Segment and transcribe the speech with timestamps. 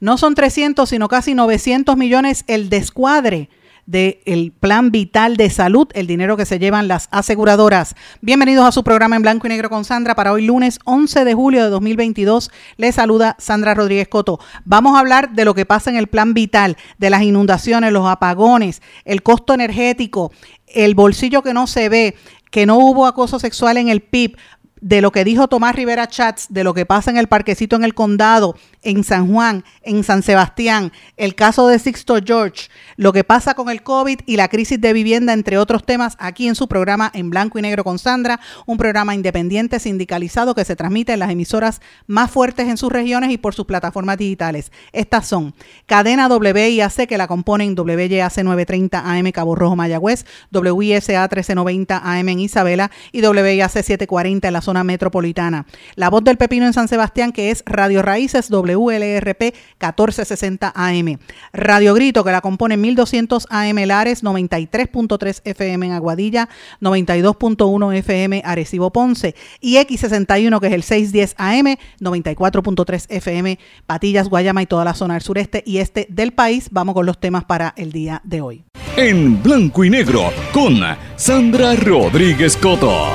[0.00, 3.48] No son 300, sino casi 900 millones el descuadre
[3.86, 7.94] del Plan Vital de Salud, el dinero que se llevan las aseguradoras.
[8.22, 11.34] Bienvenidos a su programa en blanco y negro con Sandra para hoy lunes 11 de
[11.34, 12.50] julio de 2022.
[12.76, 14.40] Les saluda Sandra Rodríguez Coto.
[14.64, 18.06] Vamos a hablar de lo que pasa en el Plan Vital, de las inundaciones, los
[18.06, 20.32] apagones, el costo energético,
[20.66, 22.16] el bolsillo que no se ve,
[22.50, 24.36] que no hubo acoso sexual en el PIB,
[24.80, 27.84] de lo que dijo Tomás Rivera Chats, de lo que pasa en el parquecito en
[27.84, 33.24] el condado, en San Juan, en San Sebastián, el caso de Sixto George, lo que
[33.24, 36.68] pasa con el COVID y la crisis de vivienda, entre otros temas, aquí en su
[36.68, 41.20] programa En Blanco y Negro con Sandra, un programa independiente sindicalizado que se transmite en
[41.20, 44.70] las emisoras más fuertes en sus regiones y por sus plataformas digitales.
[44.92, 45.54] Estas son
[45.86, 52.40] Cadena WIAC, que la componen WYAC 930 AM Cabo Rojo Mayagüez, WISA 1390 AM en
[52.40, 55.66] Isabela y WIAC 740 en la zona metropolitana.
[55.94, 61.18] La voz del pepino en San Sebastián, que es Radio Raíces WLRP 1460 AM.
[61.52, 66.48] Radio Grito, que la compone 1200 AM Lares, 93.3 FM en Aguadilla,
[66.80, 74.62] 92.1 FM Arecibo Ponce y X61, que es el 610 AM, 94.3 FM Patillas, Guayama
[74.62, 76.68] y toda la zona del sureste y este del país.
[76.70, 78.64] Vamos con los temas para el día de hoy.
[78.96, 80.80] En blanco y negro con
[81.16, 83.08] Sandra Rodríguez Coto.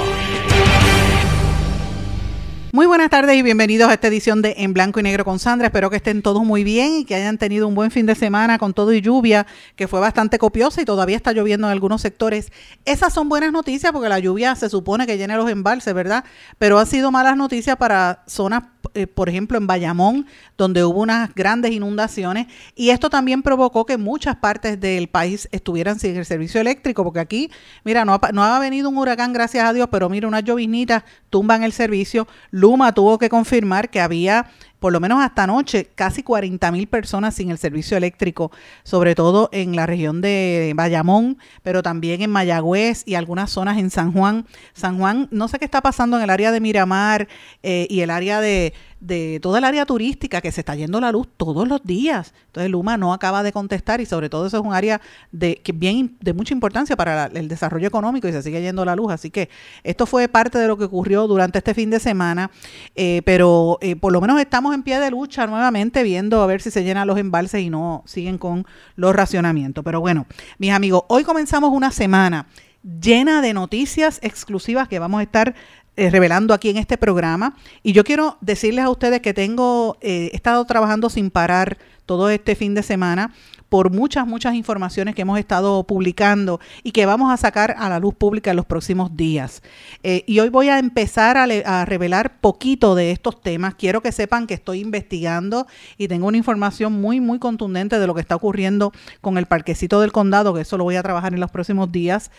[2.71, 5.67] Muy buenas tardes y bienvenidos a esta edición de En Blanco y Negro con Sandra.
[5.67, 8.59] Espero que estén todos muy bien y que hayan tenido un buen fin de semana
[8.59, 12.51] con todo y lluvia, que fue bastante copiosa y todavía está lloviendo en algunos sectores.
[12.85, 16.23] Esas son buenas noticias porque la lluvia se supone que llena los embalses, ¿verdad?
[16.59, 20.25] Pero han sido malas noticias para zonas, eh, por ejemplo, en Bayamón,
[20.57, 25.99] donde hubo unas grandes inundaciones y esto también provocó que muchas partes del país estuvieran
[25.99, 27.51] sin el servicio eléctrico, porque aquí,
[27.83, 31.03] mira, no ha, no ha venido un huracán, gracias a Dios, pero mira, unas lloviznitas
[31.29, 32.27] tumban el servicio.
[32.51, 37.35] Luma tuvo que confirmar que había por lo menos hasta anoche, casi 40 mil personas
[37.35, 38.51] sin el servicio eléctrico,
[38.83, 43.89] sobre todo en la región de Bayamón, pero también en Mayagüez y algunas zonas en
[43.89, 44.45] San Juan.
[44.73, 47.27] San Juan, no sé qué está pasando en el área de Miramar
[47.63, 51.11] eh, y el área de, de toda el área turística que se está yendo la
[51.11, 52.33] luz todos los días.
[52.47, 54.99] Entonces Luma no acaba de contestar y sobre todo eso es un área
[55.31, 58.95] de que bien de mucha importancia para el desarrollo económico y se sigue yendo la
[58.95, 59.11] luz.
[59.11, 59.49] Así que
[59.83, 62.51] esto fue parte de lo que ocurrió durante este fin de semana,
[62.95, 66.61] eh, pero eh, por lo menos estamos en pie de lucha nuevamente viendo a ver
[66.61, 68.65] si se llenan los embalses y no siguen con
[68.95, 69.83] los racionamientos.
[69.83, 70.25] Pero bueno,
[70.57, 72.47] mis amigos, hoy comenzamos una semana
[72.83, 75.55] llena de noticias exclusivas que vamos a estar
[75.99, 77.57] eh, revelando aquí en este programa.
[77.83, 82.29] Y yo quiero decirles a ustedes que tengo, eh, he estado trabajando sin parar todo
[82.29, 83.33] este fin de semana
[83.69, 87.99] por muchas, muchas informaciones que hemos estado publicando y que vamos a sacar a la
[87.99, 89.61] luz pública en los próximos días.
[90.03, 93.75] Eh, y hoy voy a empezar a, revelar poquito de estos temas.
[93.75, 98.15] Quiero que sepan que estoy investigando y tengo una información muy, muy contundente de lo
[98.15, 98.91] que está ocurriendo
[99.21, 102.31] con el parquecito del condado, que eso lo voy a trabajar en los próximos días.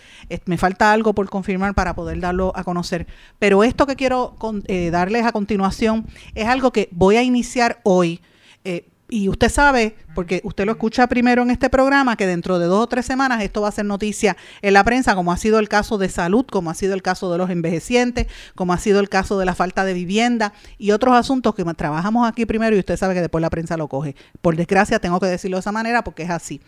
[0.47, 3.07] me falta algo por confirmar para poder darlo a conocer.
[3.39, 4.37] Pero esto que quiero
[4.67, 8.21] eh, darles a continuación es algo que voy a iniciar hoy.
[8.65, 12.67] Eh, y usted sabe, porque usted lo escucha primero en este programa, que dentro de
[12.67, 15.59] dos o tres semanas esto va a ser noticia en la prensa, como ha sido
[15.59, 19.01] el caso de salud, como ha sido el caso de los envejecientes, como ha sido
[19.01, 22.79] el caso de la falta de vivienda y otros asuntos que trabajamos aquí primero y
[22.79, 24.15] usted sabe que después la prensa lo coge.
[24.41, 26.61] Por desgracia, tengo que decirlo de esa manera porque es así.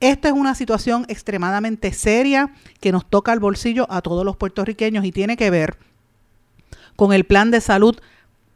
[0.00, 5.04] Esta es una situación extremadamente seria que nos toca al bolsillo a todos los puertorriqueños
[5.04, 5.76] y tiene que ver
[6.96, 7.96] con el plan de salud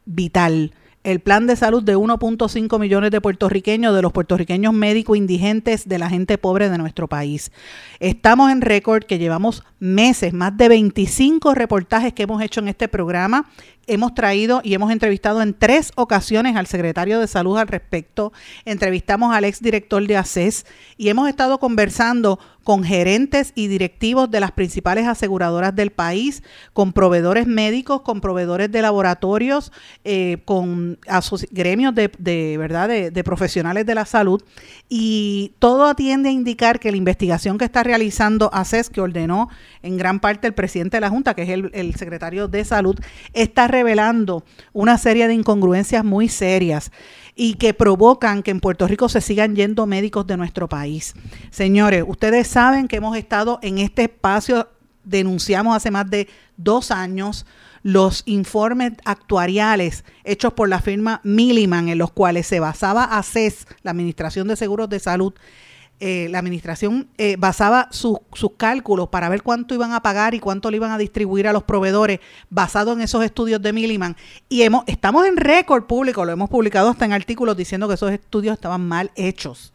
[0.05, 0.73] vital
[1.03, 5.99] el plan de salud de 1.5 millones de puertorriqueños, de los puertorriqueños médicos indigentes, de
[5.99, 7.51] la gente pobre de nuestro país.
[7.99, 12.87] Estamos en récord que llevamos meses, más de 25 reportajes que hemos hecho en este
[12.87, 13.47] programa
[13.87, 18.33] hemos traído y hemos entrevistado en tres ocasiones al secretario de Salud al respecto.
[18.65, 20.65] Entrevistamos al exdirector de ACES
[20.97, 26.43] y hemos estado conversando con gerentes y directivos de las principales aseguradoras del país,
[26.73, 29.71] con proveedores médicos, con proveedores de laboratorios,
[30.03, 30.99] eh, con
[31.51, 34.43] gremios de, de, profesionales de la salud.
[34.89, 39.47] Y todo atiende a indicar que la investigación que está realizando ACES, que ordenó
[39.81, 42.99] en gran parte el presidente de la Junta, que es el secretario de Salud,
[43.31, 44.43] está revelando
[44.73, 46.91] una serie de incongruencias muy serias
[47.37, 51.13] y que provocan que en Puerto Rico se sigan yendo médicos de nuestro país.
[51.51, 54.67] Señores, ustedes saben que hemos estado en este espacio,
[55.03, 57.45] denunciamos hace más de dos años
[57.83, 63.91] los informes actuariales hechos por la firma Milliman, en los cuales se basaba ACES, la
[63.91, 65.33] Administración de Seguros de Salud,
[65.99, 68.19] eh, la administración eh, basaba sus
[68.55, 71.63] cálculos para ver cuánto iban a pagar y cuánto le iban a distribuir a los
[71.63, 72.19] proveedores
[72.51, 74.15] basado en esos estudios de Milliman.
[74.47, 78.11] Y hemos, estamos en récord público, lo hemos publicado hasta en artículos diciendo que esos
[78.11, 79.73] estudios estaban mal hechos.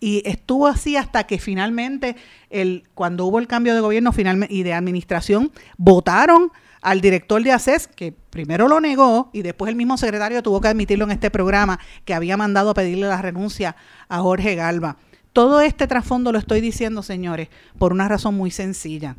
[0.00, 2.16] Y estuvo así hasta que finalmente,
[2.48, 6.50] el, cuando hubo el cambio de gobierno finalmente, y de administración, votaron
[6.80, 10.68] al director de ACES, que primero lo negó y después el mismo secretario tuvo que
[10.68, 13.76] admitirlo en este programa, que había mandado a pedirle la renuncia
[14.08, 14.96] a Jorge Galva.
[15.32, 17.48] Todo este trasfondo lo estoy diciendo, señores,
[17.78, 19.16] por una razón muy sencilla.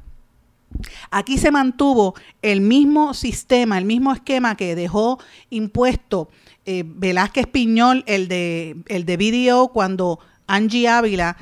[1.09, 5.19] Aquí se mantuvo el mismo sistema, el mismo esquema que dejó
[5.49, 6.29] impuesto
[6.65, 11.37] eh, Velázquez Piñol, el de, el de video, cuando Angie Ávila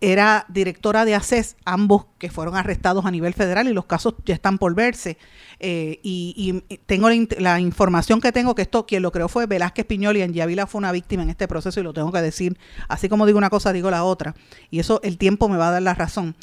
[0.00, 4.34] era directora de ACES, ambos que fueron arrestados a nivel federal y los casos ya
[4.34, 5.18] están por verse.
[5.58, 7.08] Eh, y, tengo
[7.38, 10.66] la, información que tengo que esto, quien lo creó fue Velázquez Piñol y Angie Ávila
[10.66, 12.58] fue una víctima en este proceso y lo tengo que decir.
[12.88, 14.34] Así como digo una cosa, digo la otra.
[14.70, 16.34] Y eso el tiempo me va a dar la razón.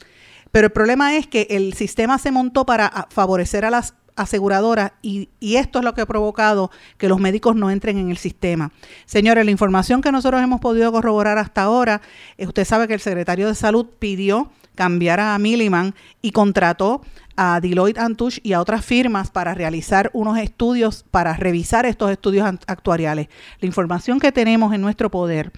[0.52, 5.30] Pero el problema es que el sistema se montó para favorecer a las aseguradoras y,
[5.40, 8.72] esto es lo que ha provocado que los médicos no entren en el sistema.
[9.06, 12.02] Señores, la información que nosotros hemos podido corroborar hasta ahora,
[12.38, 17.02] eh, usted sabe que el secretario de Salud pidió cambiar a Milliman y contrató
[17.38, 22.46] a Deloitte Touche y a otras firmas para realizar unos estudios, para revisar estos estudios
[22.66, 23.28] actuariales.
[23.62, 25.52] La información que tenemos en nuestro poder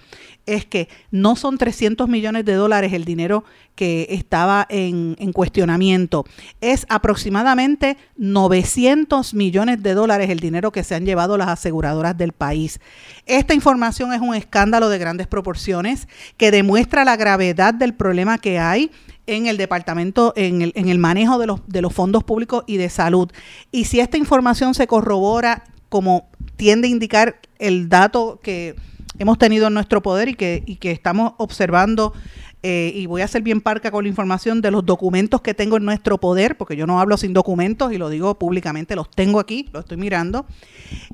[0.44, 3.44] es que no son 300 millones de dólares el dinero
[3.74, 6.24] que estaba en, en, cuestionamiento,
[6.60, 12.32] es aproximadamente 900 millones de dólares el dinero que se han llevado las aseguradoras del
[12.32, 12.78] país.
[13.24, 18.58] Esta información es un escándalo de grandes proporciones que demuestra la gravedad del problema que
[18.58, 18.90] hay
[19.36, 22.76] en el departamento, en el, en el manejo de los, de los fondos públicos y
[22.76, 23.30] de salud.
[23.70, 28.76] Y si esta información se corrobora como tiende a indicar el dato que
[29.18, 32.12] hemos tenido en nuestro poder y que, y que estamos observando
[32.62, 35.78] eh, y voy a ser bien parca con la información de los documentos que tengo
[35.78, 39.40] en nuestro poder, porque yo no hablo sin documentos y lo digo públicamente, los tengo
[39.40, 40.46] aquí, lo estoy mirando.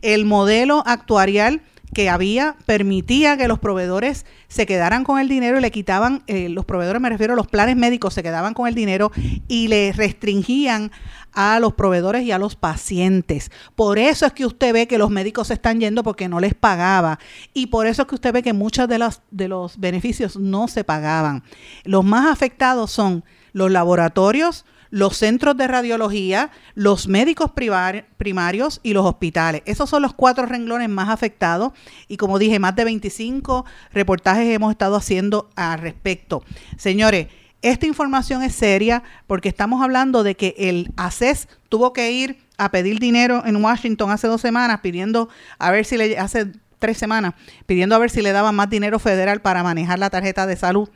[0.03, 1.63] El modelo actuarial
[1.95, 6.49] que había permitía que los proveedores se quedaran con el dinero y le quitaban, eh,
[6.49, 9.13] los proveedores me refiero a los planes médicos, se quedaban con el dinero
[9.49, 10.91] y le restringían
[11.33, 13.51] a los proveedores y a los pacientes.
[13.75, 16.55] Por eso es que usted ve que los médicos se están yendo porque no les
[16.55, 17.19] pagaba
[17.53, 20.69] y por eso es que usted ve que muchos de los, de los beneficios no
[20.69, 21.45] se pagaban.
[21.85, 29.07] Los más afectados son los laboratorios, los centros de radiología, los médicos primarios y los
[29.07, 29.63] hospitales.
[29.67, 31.73] Esos son los cuatro renglones más afectados
[32.09, 36.43] y como dije, más de 25 reportajes hemos estado haciendo al respecto.
[36.77, 37.29] Señores,
[37.63, 42.71] esta información es seria porque estamos hablando de que el ACES tuvo que ir a
[42.71, 45.29] pedir dinero en Washington hace dos semanas pidiendo
[45.59, 47.35] a ver si le hace tres semanas
[47.67, 50.89] pidiendo a ver si le daban más dinero federal para manejar la tarjeta de salud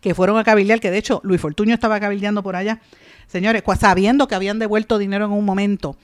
[0.00, 2.80] que fueron a cabildear, que de hecho Luis Fortuño estaba cabildeando por allá,
[3.26, 5.96] señores, sabiendo que habían devuelto dinero en un momento.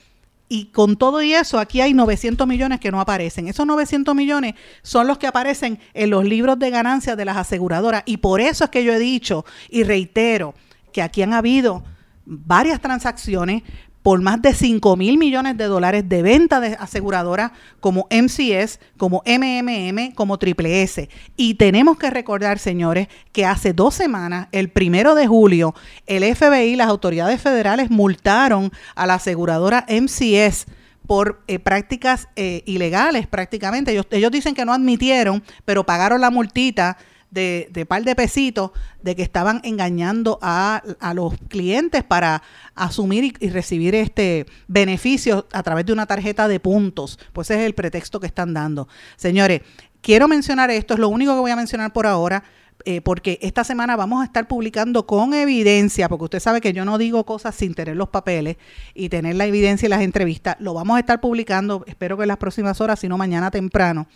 [0.53, 3.47] Y con todo y eso, aquí hay 900 millones que no aparecen.
[3.47, 8.03] Esos 900 millones son los que aparecen en los libros de ganancias de las aseguradoras.
[8.05, 10.55] Y por eso es que yo he dicho y reitero
[10.93, 11.85] que aquí han habido
[12.25, 13.63] varias transacciones
[14.03, 19.23] por más de 5 mil millones de dólares de venta de aseguradoras como MCS, como
[19.27, 21.09] MMM, como Triple S.
[21.37, 25.75] Y tenemos que recordar, señores, que hace dos semanas, el primero de julio,
[26.07, 30.67] el FBI, las autoridades federales multaron a la aseguradora MCS
[31.07, 34.01] por eh, prácticas eh, ilegales prácticamente.
[34.13, 36.97] Ellos dicen que no admitieron, pero pagaron la multita
[37.31, 38.71] de, de par de pesitos
[39.03, 40.83] de que estaban engañando a,
[41.15, 42.43] los clientes para
[42.75, 47.19] asumir y, recibir este beneficio a través de una tarjeta de puntos.
[47.33, 48.89] Pues ese es el pretexto que están dando.
[49.17, 49.63] Señores,
[50.01, 52.43] quiero mencionar esto, es lo único que voy a mencionar por ahora.
[52.87, 56.87] Eh, porque esta semana vamos a estar publicando con evidencia, porque usted sabe que yo
[56.87, 58.57] no digo cosas sin tener los papeles
[58.95, 62.29] y tener la evidencia y las entrevistas, lo vamos a estar publicando, espero que en
[62.29, 64.07] las próximas horas, si no mañana temprano,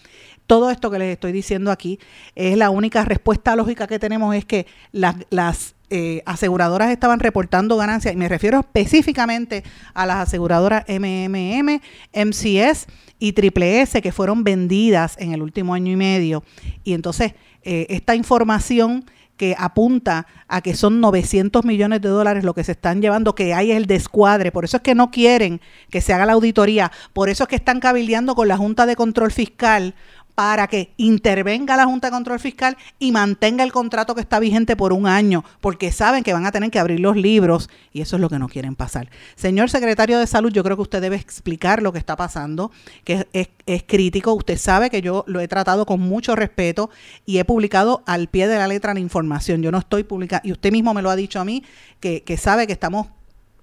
[0.46, 1.98] todo esto que les estoy diciendo aquí
[2.34, 8.14] es la única respuesta lógica que tenemos es que las, eh, aseguradoras estaban reportando ganancias
[8.14, 11.80] y me refiero específicamente a las aseguradoras MMM,
[12.12, 12.86] MCS
[13.18, 16.42] y Triple S que fueron vendidas en el último año y medio.
[16.82, 19.04] Y entonces eh, esta información
[19.36, 23.54] que apunta a que son 900 millones de dólares lo que se están llevando, que
[23.54, 24.52] hay el descuadre.
[24.52, 25.60] Por eso es que no quieren
[25.90, 26.92] que se haga la auditoría.
[27.12, 29.94] Por eso es que están cabildeando con la Junta de Control Fiscal
[30.34, 34.76] para que intervenga la Junta de Control Fiscal y mantenga el contrato que está vigente
[34.76, 38.16] por un año, porque saben que van a tener que abrir los libros y eso
[38.16, 39.10] es lo que no quieren pasar.
[39.36, 42.72] Señor secretario de Salud, yo creo que usted debe explicar lo que está pasando,
[43.04, 43.48] que es,
[43.86, 44.34] crítico.
[44.34, 46.90] Usted sabe que yo lo he tratado con mucho respeto
[47.26, 49.62] y he publicado al pie de la letra la información.
[49.62, 51.64] Yo no estoy publicando, y usted mismo me lo ha dicho a mí,
[52.00, 53.08] que, que sabe que estamos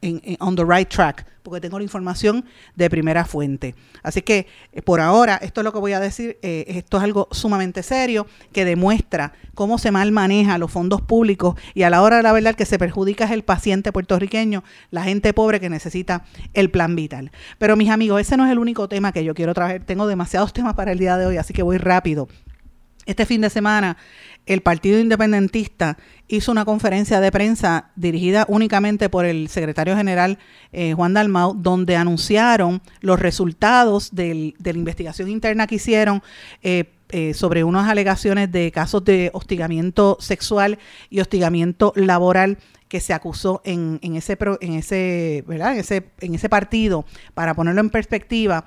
[0.01, 3.75] en, on the right track, porque tengo la información de primera fuente.
[4.03, 7.03] Así que eh, por ahora, esto es lo que voy a decir, eh, esto es
[7.03, 12.01] algo sumamente serio que demuestra cómo se mal maneja los fondos públicos y a la
[12.01, 15.69] hora de la verdad que se perjudica es el paciente puertorriqueño, la gente pobre que
[15.69, 17.31] necesita el plan vital.
[17.57, 20.53] Pero mis amigos, ese no es el único tema que yo quiero traer, tengo demasiados
[20.61, 22.27] temas para el día de hoy, así que voy rápido.
[23.07, 23.97] Este fin de semana
[24.45, 30.39] el Partido Independentista hizo una conferencia de prensa dirigida únicamente por el secretario general
[30.71, 36.21] eh, Juan Dalmau, donde anunciaron los resultados de la investigación interna que hicieron.
[36.63, 40.79] Eh, eh, sobre unas alegaciones de casos de hostigamiento sexual
[41.09, 42.57] y hostigamiento laboral
[42.87, 45.73] que se acusó en, en ese en ese ¿verdad?
[45.73, 48.63] En ese en ese partido para ponerlo en perspectiva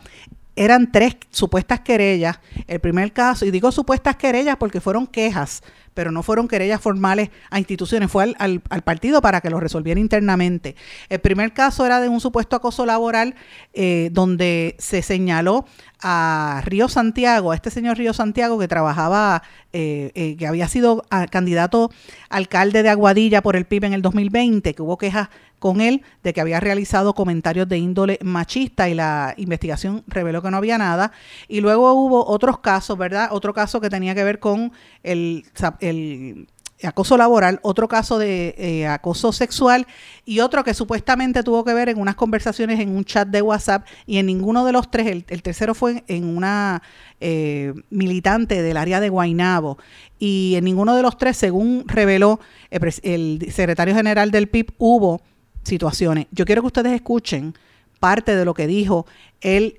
[0.57, 2.39] eran tres supuestas querellas.
[2.67, 5.63] El primer caso, y digo supuestas querellas porque fueron quejas,
[5.95, 10.75] pero no fueron querellas formales a instituciones, fue al, partido para que lo resolviera internamente.
[11.09, 13.35] El primer caso era de un supuesto acoso laboral
[13.73, 15.65] eh, donde se señaló
[16.03, 19.43] a Río Santiago, a este señor Río Santiago que trabajaba,
[19.73, 21.91] eh, eh, que había sido ah, candidato
[22.29, 25.29] alcalde de Aguadilla por el PIB en el 2020, que hubo quejas
[25.65, 30.51] con él de que había realizado comentarios de índole machista y la investigación reveló que
[30.51, 31.11] no había nada.
[31.49, 33.31] Y luego hubo otros casos, ¿verdad?
[33.31, 35.47] Otro caso que tenía que ver con el,
[35.81, 36.49] el
[36.83, 39.87] acoso laboral, otro caso de eh, acoso sexual
[40.27, 43.87] y otro que supuestamente tuvo que ver en unas conversaciones en un chat de WhatsApp
[44.05, 46.83] y en ninguno de los tres, el, tercero fue en una
[47.21, 49.79] eh, militante del área de Guainabo
[50.19, 52.39] y en ninguno de los tres, según reveló
[52.71, 55.23] el secretario general del PIB, hubo
[55.65, 56.27] situaciones.
[56.31, 57.55] Yo quiero que ustedes escuchen
[58.01, 59.07] parte de lo que dijo
[59.41, 59.77] él,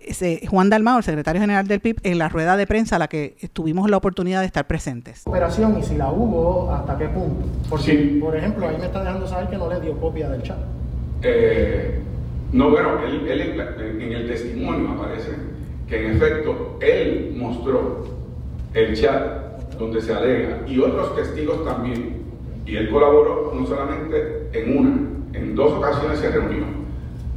[0.49, 3.35] Juan Dalmao, el secretario general del PIB, en la rueda de prensa a la que
[3.53, 5.23] tuvimos la oportunidad de estar presentes.
[5.25, 7.47] Operación y si la hubo, ¿hasta qué punto?
[7.69, 10.57] Porque, por ejemplo, ahí me está dejando saber que no le dio copia del chat.
[11.21, 11.99] Eh,
[12.51, 15.31] no, bueno, él, en el testimonio aparece
[15.87, 18.05] que en efecto él mostró
[18.73, 22.23] el chat donde se alega y otros testigos también.
[22.65, 26.63] Y él colaboró no solamente en una, en dos ocasiones se reunió.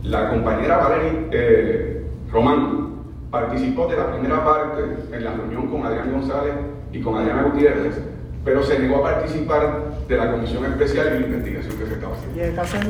[0.02, 2.88] La compañera Valeria eh, Román
[3.30, 6.54] participó de la primera parte en la reunión con Adrián González
[6.92, 8.00] y con Adriana Gutiérrez,
[8.44, 12.14] pero se negó a participar de la comisión especial y la investigación que se estaba
[12.14, 12.38] haciendo.
[12.38, 12.84] ¿Y el caso de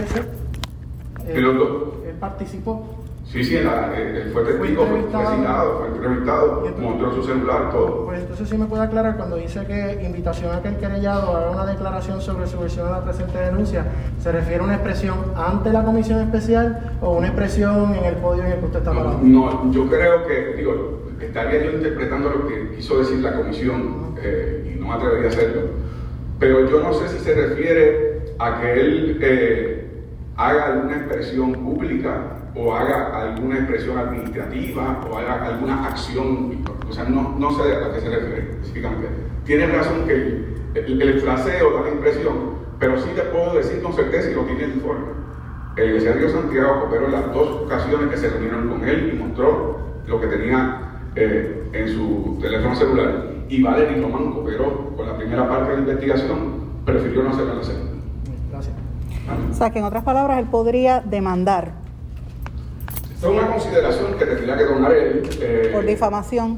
[1.32, 1.44] él,
[2.06, 3.04] él participó?
[3.30, 8.06] Sí, sí, la, eh, fue testigo, fue, citado, fue entrevistado, mostró su celular, todo.
[8.06, 11.50] Pues entonces sí me puede aclarar cuando dice que invitación a que el querellado haga
[11.50, 13.84] una declaración sobre su versión de la presente denuncia,
[14.18, 18.44] ¿se refiere a una expresión ante la comisión especial o una expresión en el podio
[18.44, 19.18] en el que usted está hablando?
[19.22, 24.74] No, yo creo que, digo, estaría yo interpretando lo que quiso decir la comisión eh,
[24.74, 25.62] y no me atrevería a hacerlo,
[26.38, 29.86] pero yo no sé si se refiere a que él eh,
[30.34, 37.04] haga alguna expresión pública o haga alguna expresión administrativa o haga alguna acción, o sea,
[37.04, 39.08] no, no sé a qué se refiere específicamente.
[39.44, 40.14] Tiene razón que
[40.74, 44.42] el, el, fraseo da la impresión, pero sí te puedo decir con certeza y lo
[44.42, 45.06] tiene el informe.
[45.76, 49.78] El Río Santiago cooperó en las dos ocasiones que se reunieron con él y mostró
[50.06, 50.80] lo que tenía
[51.14, 53.24] eh, en su teléfono celular.
[53.48, 56.38] Y Valery Román cooperó con la primera parte de la investigación,
[56.84, 57.92] prefirió no hacerlo en la segunda.
[58.50, 58.74] Gracias.
[59.50, 61.72] O sea, que en otras palabras, él podría demandar
[63.18, 65.28] es una consideración que tendría que tomar él.
[65.40, 66.56] Eh, Por difamación.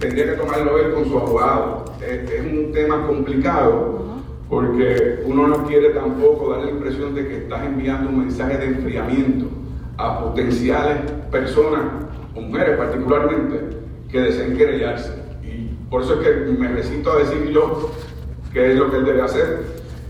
[0.00, 1.84] Tendría que tomarlo él con su abogado.
[2.00, 4.06] Es, un tema complicado
[4.48, 8.66] porque uno no quiere tampoco dar la impresión de que estás enviando un mensaje de
[8.66, 9.46] enfriamiento
[9.96, 10.98] a potenciales
[11.30, 11.82] personas,
[12.34, 13.78] mujeres particularmente,
[14.10, 15.12] que deseen querellarse.
[15.42, 17.90] Y por eso es que me resisto a decirlo
[18.52, 19.62] qué es lo que él debe hacer,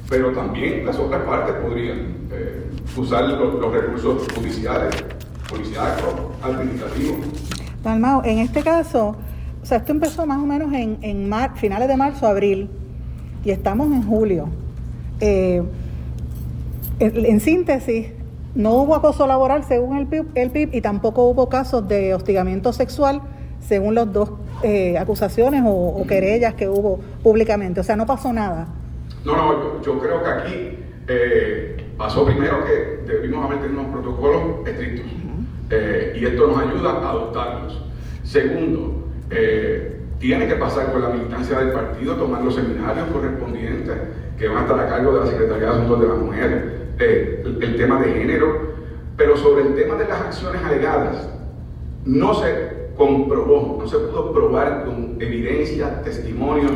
[0.09, 1.99] pero también las otras partes podrían
[2.33, 2.65] eh,
[2.97, 5.05] usar los recursos judiciales
[5.49, 7.17] policíaco, administrativo.
[7.83, 9.17] Dalmao, en este caso,
[9.63, 12.69] o sea, esto empezó más o menos en, en finales de marzo, abril,
[13.45, 14.49] y estamos en julio.
[15.21, 15.63] Eh,
[16.99, 18.09] en, síntesis,
[18.55, 22.73] no hubo acoso laboral según el PIB, el PIB y tampoco hubo casos de hostigamiento
[22.73, 23.21] sexual
[23.61, 27.81] según las dos eh, acusaciones o, querellas que hubo públicamente.
[27.81, 28.69] O sea, no pasó nada.
[29.25, 34.67] No, no, yo, creo que aquí eh, pasó primero que debimos haber tenido unos protocolos
[34.67, 35.07] estrictos
[35.71, 37.83] eh, y esto nos ayuda a adoptarlos.
[38.23, 43.95] Segundo, eh, tiene que pasar por la militancia del partido, tomar los seminarios correspondientes
[44.39, 47.77] que van a estar a cargo de la Secretaría de Asuntos de la Mujer, el,
[47.77, 48.75] tema de género,
[49.17, 51.29] pero sobre el tema de las acciones alegadas,
[52.05, 56.73] no se comprobó, no se pudo probar con evidencia, testimonios,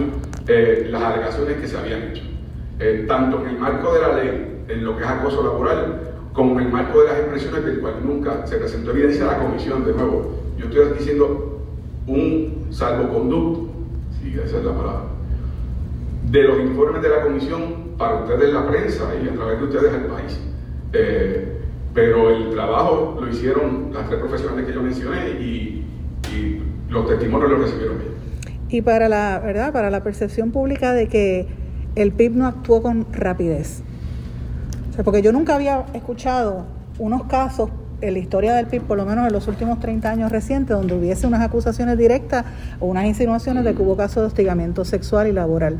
[0.47, 2.23] eh, las alegaciones que se habían hecho.
[2.79, 6.59] Eh, tanto en el marco de la ley, en lo que es acoso laboral, como
[6.59, 9.85] en el marco de las expresiones del cual nunca se presentó evidencia a la comisión.
[9.85, 11.61] De nuevo, yo estoy diciendo
[12.07, 13.71] un salvoconducto,
[14.21, 15.03] si esa es la palabra,
[16.31, 19.95] de los informes de la comisión para ustedes la prensa y a través de ustedes
[19.95, 20.41] el país.
[20.93, 21.57] Eh,
[21.93, 25.87] pero el trabajo lo hicieron las tres profesionales que yo mencioné y,
[26.89, 28.11] los testimonios los recibieron bien.
[28.69, 29.73] Y para la, ¿verdad?
[29.73, 31.47] Para la percepción pública de que
[31.95, 33.85] el PIB no actuó con rapidez.
[34.91, 36.65] O sea, porque yo nunca había escuchado
[36.99, 37.71] unos casos
[38.01, 40.95] en la historia del PIB, por lo menos en los últimos 30 años recientes, donde
[40.95, 42.45] hubiese unas acusaciones directas
[42.79, 45.79] o unas insinuaciones de que hubo casos de hostigamiento sexual y laboral.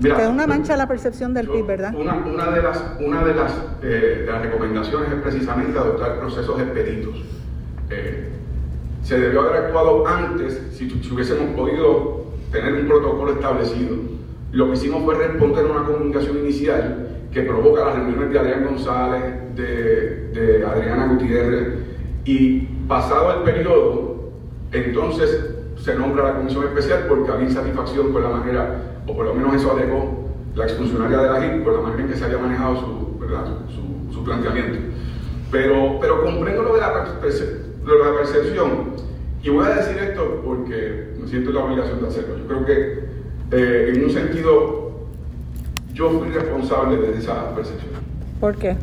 [0.00, 1.94] que es una mancha la percepción del PIB, ¿verdad?
[1.94, 6.60] Una, una, de las, una de, las, eh, de las recomendaciones es precisamente adoptar procesos
[6.60, 7.16] expeditos.
[7.90, 8.28] Eh,
[9.02, 13.96] se debió haber actuado antes si, hubiésemos podido tener un protocolo establecido.
[14.52, 18.64] Lo que hicimos fue responder a una comunicación inicial que provoca las reuniones de Adrián
[18.64, 19.22] González,
[19.54, 21.74] de, Adriana Gutiérrez,
[22.24, 24.30] y pasado el periodo,
[24.72, 29.34] entonces se nombra la comisión especial porque había insatisfacción con la manera, o por lo
[29.34, 32.38] menos eso alegó la exfuncionaria de la JIP, por la manera en que se había
[32.38, 34.78] manejado su, su, planteamiento.
[35.50, 38.90] Pero, pero comprendo lo de la de la percepción.
[39.42, 42.36] Y voy a decir esto porque me siento la obligación de hacerlo.
[42.38, 43.04] Yo creo que
[43.52, 44.89] eh, en un sentido
[45.92, 47.90] yo fui responsable de esa percepción.
[48.40, 48.76] ¿Por qué?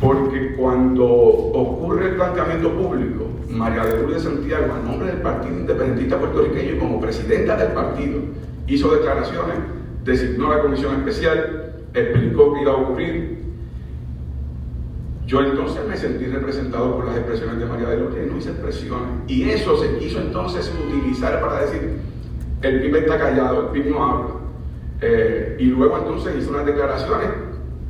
[0.00, 6.18] Porque cuando ocurre el planteamiento público, María de Lourdes Santiago, a nombre del Partido Independentista
[6.18, 8.20] Puertorriqueño y como presidenta del partido,
[8.66, 9.56] hizo declaraciones,
[10.04, 13.40] designó la comisión especial, explicó qué iba a ocurrir,
[15.26, 18.50] yo entonces me sentí representado por las expresiones de María de Lourdes y no hice
[18.50, 19.08] expresiones.
[19.28, 21.98] Y eso se quiso entonces utilizar para decir,
[22.62, 24.39] el PIB está callado, el PIB no habla.
[25.00, 27.28] Eh, y luego entonces hizo unas declaraciones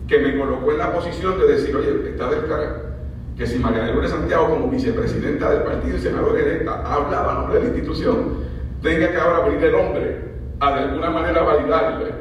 [0.07, 2.91] que me colocó en la posición de decir, oye, está declarado
[3.37, 7.35] que si María de Lourdes Santiago como vicepresidenta del partido y senadora electa hablaba a
[7.37, 8.35] nombre de la institución,
[8.83, 10.19] tenga que ahora venir el hombre
[10.61, 12.13] a de alguna manera validarle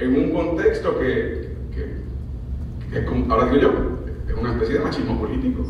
[0.00, 3.72] en un contexto que, que, que, ahora digo yo,
[4.28, 5.62] es una especie de machismo político.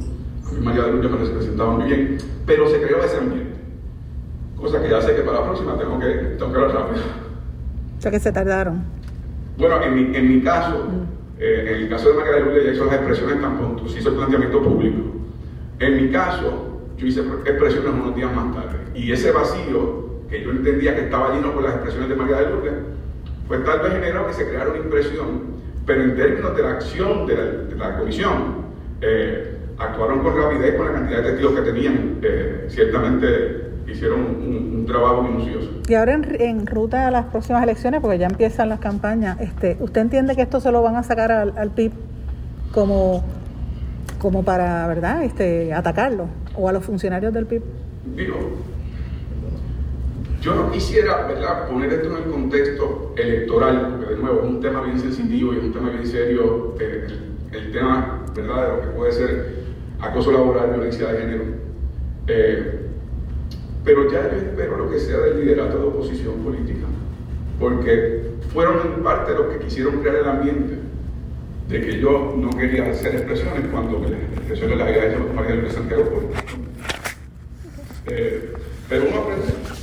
[0.49, 3.55] A mí María de Lourdes me representaba muy bien, pero se creó ese ambiente.
[4.57, 6.07] Cosa que ya sé que para la próxima tengo que,
[6.39, 6.87] tengo que hablar.
[7.99, 8.85] O sea que se tardaron.
[9.57, 11.41] Bueno, en mi, en mi caso, mm.
[11.41, 14.15] eh, en el caso de de Lourdes ya hizo las expresiones tan pronto, hizo el
[14.17, 15.01] planteamiento público.
[15.79, 18.79] En mi caso, yo hice expresiones unos días más tarde.
[18.95, 22.51] Y ese vacío que yo entendía que estaba lleno por las expresiones de María de
[22.51, 22.75] Lourdes,
[23.49, 25.55] pues tal vez generó que se creara una impresión
[25.87, 28.65] pero en términos de la acción de la, comisión,
[29.01, 32.19] eh, actuaron con rapidez con la cantidad de testigos que tenían.
[32.23, 35.71] Eh, ciertamente hicieron un, trabajo minucioso.
[35.89, 40.03] Y ahora en, ruta a las próximas elecciones, porque ya empiezan las campañas, este, ¿usted
[40.03, 41.93] entiende que esto se lo van a sacar al, PIB
[42.73, 43.25] como,
[44.19, 47.63] como para, ¿verdad?, este, atacarlo, o a los funcionarios del PIB.
[48.15, 48.37] Digo,
[50.43, 51.27] yo no quisiera
[51.67, 55.59] poner esto en el contexto electoral, porque de nuevo es un tema bien sensitivo y
[55.59, 58.63] es un tema bien serio, el, tema ¿verdad?
[58.63, 59.55] de lo que puede ser
[60.01, 61.45] acoso laboral, violencia de género.
[62.27, 62.84] Eh,
[63.85, 66.87] pero ya yo espero lo que sea del liderato de oposición política,
[67.61, 70.79] porque fueron en parte los que quisieron crear el ambiente
[71.69, 75.71] de que yo no quería hacer expresiones cuando las expresiones las había hecho María de
[75.71, 76.31] Santiago
[78.07, 78.53] eh,
[78.89, 79.75] pero uno aprende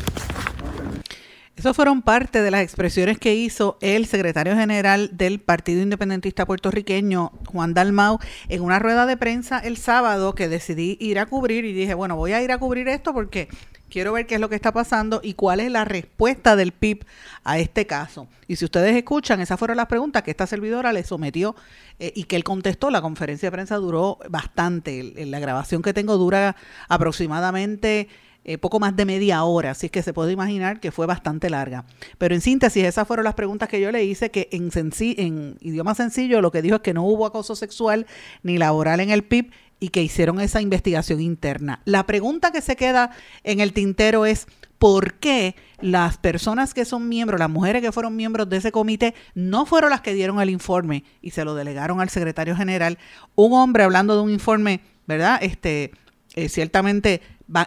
[1.61, 7.33] esas fueron parte de las expresiones que hizo el secretario general del Partido Independentista Puertorriqueño,
[7.45, 8.17] Juan Dalmau,
[8.49, 12.15] en una rueda de prensa el sábado que decidí ir a cubrir y dije, bueno,
[12.15, 13.47] voy a ir a cubrir esto porque
[13.91, 17.05] quiero ver qué es lo que está pasando y cuál es la respuesta del PIB
[17.43, 18.27] a este caso.
[18.47, 21.55] Y si ustedes escuchan, esas fueron las preguntas que esta servidora le sometió
[21.99, 22.89] eh, y que él contestó.
[22.89, 25.13] La conferencia de prensa duró bastante.
[25.25, 26.55] La grabación que tengo dura
[26.87, 28.07] aproximadamente
[28.43, 31.85] eh, poco más de media hora, así que se puede imaginar que fue bastante larga.
[32.17, 35.93] Pero en síntesis, esas fueron las preguntas que yo le hice, que en, en idioma
[35.93, 38.07] sencillo lo que dijo es que no hubo acoso sexual
[38.41, 39.51] ni laboral en el PIB
[39.81, 41.81] y que hicieron esa investigación interna.
[41.85, 43.11] La pregunta que se queda
[43.43, 48.15] en el tintero es por qué las personas que son miembros, las mujeres que fueron
[48.15, 51.99] miembros de ese comité, no fueron las que dieron el informe y se lo delegaron
[51.99, 52.99] al secretario general.
[53.35, 55.39] Un hombre hablando de un informe, ¿verdad?
[55.41, 55.91] Este,
[56.35, 57.21] eh, ciertamente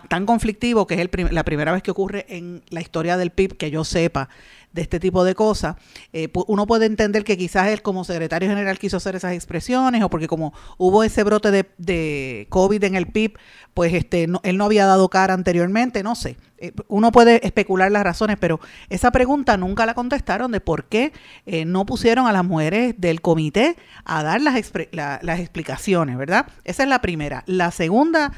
[0.08, 3.70] tan conflictivo que es la primera vez que ocurre en la historia del PIB, que
[3.70, 4.28] yo sepa,
[4.74, 5.76] de este tipo de cosas,
[6.12, 10.10] eh, uno puede entender que quizás él como secretario general quiso hacer esas expresiones o
[10.10, 13.38] porque como hubo ese brote de, de COVID en el PIB,
[13.72, 16.36] pues este, él no había dado cara anteriormente, no sé.
[16.58, 18.58] Eh, uno puede especular las razones, pero
[18.88, 21.12] esa pregunta nunca la contestaron de por qué
[21.46, 26.46] eh, no pusieron a las mujeres del comité a dar las, las explicaciones, ¿verdad?
[26.64, 27.44] Esa es la primera.
[27.46, 28.32] La segunda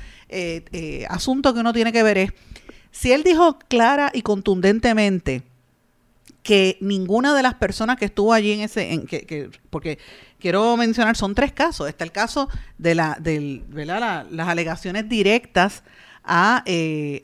[1.09, 2.33] asunto que uno tiene que ver es,
[2.91, 5.43] si él dijo clara y contundentemente,
[6.47, 9.99] que ninguna de las personas que estuvo allí en ese, en, que, porque
[10.39, 11.89] quiero mencionar, son tres casos.
[11.89, 15.83] Está el caso de, la, del, las alegaciones directas
[16.23, 17.21] a, eh,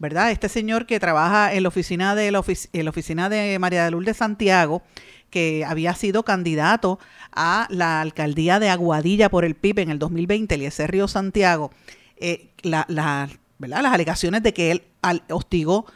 [0.00, 0.32] ¿verdad?
[0.32, 4.16] Este señor que trabaja en la oficina de, la, en oficina de María de Lourdes
[4.16, 4.82] Santiago,
[5.30, 6.98] que había sido candidato
[7.30, 11.70] a la alcaldía de Aguadilla por el PIB en el 2020, Eliezer Río Santiago,
[12.16, 13.28] eh, la, la,
[13.58, 13.82] ¿verdad?
[13.82, 14.82] las alegaciones de que él
[15.30, 15.86] hostigó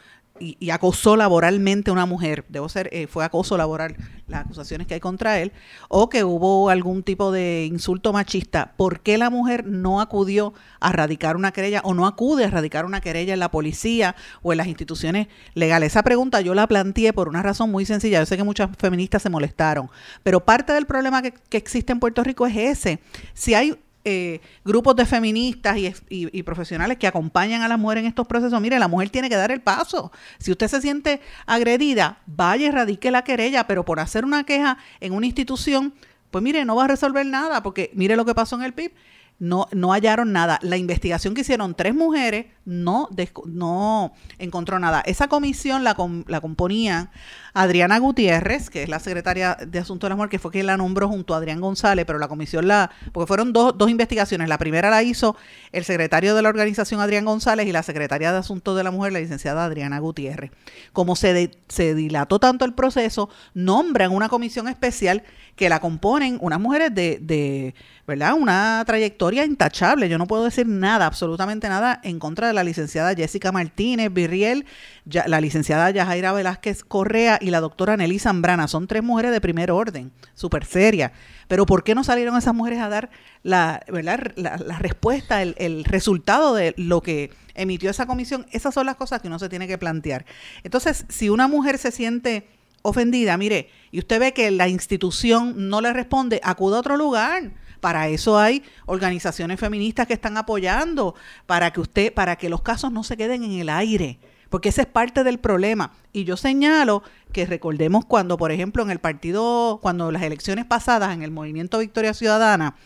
[0.43, 3.95] y, acosó laboralmente a una mujer, debo ser, eh, fue acoso laboral
[4.27, 5.51] las acusaciones que hay contra él,
[5.89, 10.91] o que hubo algún tipo de insulto machista, ¿por qué la mujer no acudió a
[10.91, 14.57] radicar una querella o no acude a radicar una querella en la policía o en
[14.57, 15.93] las instituciones legales?
[15.93, 18.19] Esa pregunta yo la planteé por una razón muy sencilla.
[18.19, 19.89] Yo sé que muchas feministas se molestaron,
[20.23, 22.99] pero parte del problema que, que existe en Puerto Rico es ese.
[23.33, 25.77] Si hay eh, grupos de feministas
[26.09, 29.35] y, profesionales que acompañan a la mujer en estos procesos, mire, la mujer tiene que
[29.35, 30.11] dar el paso.
[30.39, 34.77] Si usted se siente agredida, vaya y radique la querella, pero por hacer una queja
[34.99, 35.93] en una institución,
[36.31, 38.91] pues mire, no va a resolver nada, porque mire lo que pasó en el PIB
[39.39, 40.59] no, no hallaron nada.
[40.61, 43.09] La investigación que hicieron tres mujeres no,
[43.45, 45.01] no encontró nada.
[45.05, 45.95] Esa comisión la,
[46.27, 47.09] la componían
[47.53, 50.77] Adriana Gutiérrez, que es la secretaria de Asuntos de la Mujer, que fue quien la
[50.77, 54.47] nombró junto a Adrián González, pero la comisión la, porque fueron dos, dos investigaciones.
[54.47, 55.35] La primera la hizo
[55.71, 59.13] el secretario de la organización Adrián González y la secretaria de Asuntos de la Mujer,
[59.13, 60.51] la licenciada Adriana Gutiérrez.
[60.93, 65.23] Como se, se dilató tanto el proceso, nombran una comisión especial
[65.55, 68.33] que la componen unas mujeres de, de ¿verdad?
[68.33, 70.09] Una trayectoria intachable.
[70.09, 74.65] Yo no puedo decir nada, absolutamente nada, en contra de la licenciada Jessica Martínez Virriel,
[75.05, 78.67] la licenciada Yajaira Velázquez Correa y la doctora Nelly Zambrana.
[78.67, 81.11] Son tres mujeres de primer orden, súper serias.
[81.47, 83.09] Pero ¿por qué no salieron esas mujeres a dar
[83.41, 84.33] la, ¿verdad?
[84.35, 88.45] la, respuesta, el, el resultado de lo que emitió esa comisión?
[88.51, 90.25] Esas son las cosas que uno se tiene que plantear.
[90.63, 92.47] Entonces, si una mujer se siente
[92.81, 97.62] ofendida, mire, y usted ve que la institución no le responde, acuda a otro lugar
[97.83, 101.15] para eso hay organizaciones feministas que están apoyando,
[101.45, 104.19] para que usted, para que los casos no se queden en el aire,
[104.49, 105.91] porque ese es parte del problema.
[106.13, 111.13] Y yo señalo que recordemos cuando, por ejemplo, en el partido, cuando las elecciones pasadas,
[111.13, 112.77] en el movimiento Victoria Ciudadana,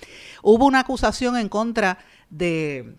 [0.42, 2.00] hubo una acusación en contra
[2.32, 2.96] de,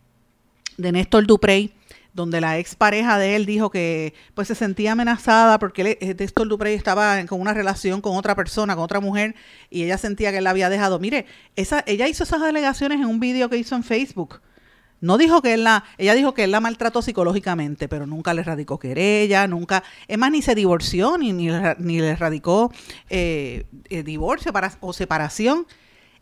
[0.77, 1.75] de Néstor Duprey
[2.19, 6.49] donde la expareja de él dijo que pues se sentía amenazada porque él, Néstor eh,
[6.51, 9.37] Duprey estaba con una relación con otra persona, con otra mujer,
[9.71, 10.99] y ella sentía que él la había dejado.
[10.99, 14.41] Mire, esa, ella hizo esas alegaciones en un vídeo que hizo en Facebook.
[15.01, 18.43] No dijo que él la, ella dijo que él la maltrató psicológicamente, pero nunca le
[18.43, 22.73] radicó querella, nunca, es más, ni se divorció, ni, ni, le radicó
[23.09, 25.69] eh, eh, divorcio para, o separación.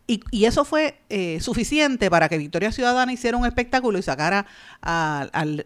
[0.09, 4.45] Y, eso fue eh, suficiente para que Victoria Ciudadana hiciera un espectáculo y sacara
[4.81, 5.65] al,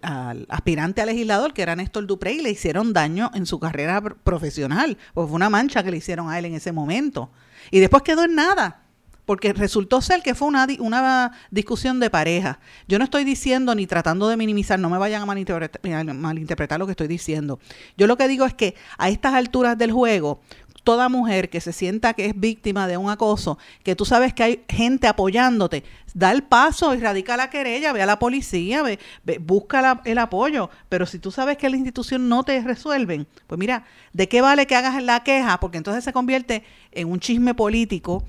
[0.49, 4.97] aspirante a legislador, que era Néstor Dupré, y le hicieron daño en su carrera profesional.
[5.13, 7.29] Pues fue una mancha que le hicieron a él en ese momento.
[7.69, 8.81] Y después quedó en nada,
[9.25, 12.59] porque resultó ser que fue una, una discusión de pareja.
[12.87, 16.93] Yo no estoy diciendo ni tratando de minimizar, no me vayan a malinterpretar lo que
[16.93, 17.59] estoy diciendo.
[17.95, 20.41] Yo lo que digo es que a estas alturas del juego,
[20.83, 24.43] toda mujer que se sienta que es víctima de un acoso, que tú sabes que
[24.43, 28.99] hay gente apoyándote, da el paso y radica la querella, ve a la policía, ve,
[29.39, 30.69] busca el apoyo.
[30.89, 34.67] Pero si tú sabes que la institución no te resuelven, pues mira, ¿de qué vale
[34.67, 35.59] que hagas la queja?
[35.59, 38.23] Porque entonces se convierte en un chisme político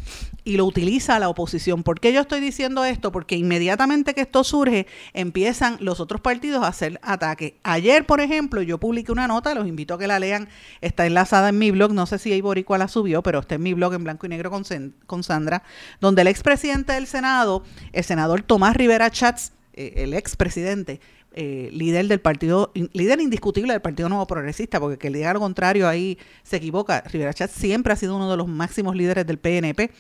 [0.45, 1.83] y lo utiliza la oposición.
[1.83, 3.12] ¿Por qué yo estoy diciendo esto?
[3.12, 7.55] Porque inmediatamente que esto surge, empiezan los otros partidos a hacer ataques.
[7.62, 10.49] Ayer, por ejemplo, yo publiqué una nota, los invito a que la lean,
[10.81, 13.62] está enlazada en mi blog, no sé si hay Boricua la subió, pero está en
[13.62, 14.64] mi blog en blanco y negro con,
[15.07, 15.62] con Sandra,
[16.01, 17.62] donde el expresidente del Senado
[17.93, 21.01] el senador Tomás Rivera Chats, eh, el expresidente,
[21.35, 25.41] eh, líder del partido, líder indiscutible del Partido Nuevo Progresista, porque que el diga lo
[25.41, 27.03] contrario ahí se equivoca.
[27.11, 29.91] Rivera Chats siempre ha sido uno de los máximos líderes del PNP.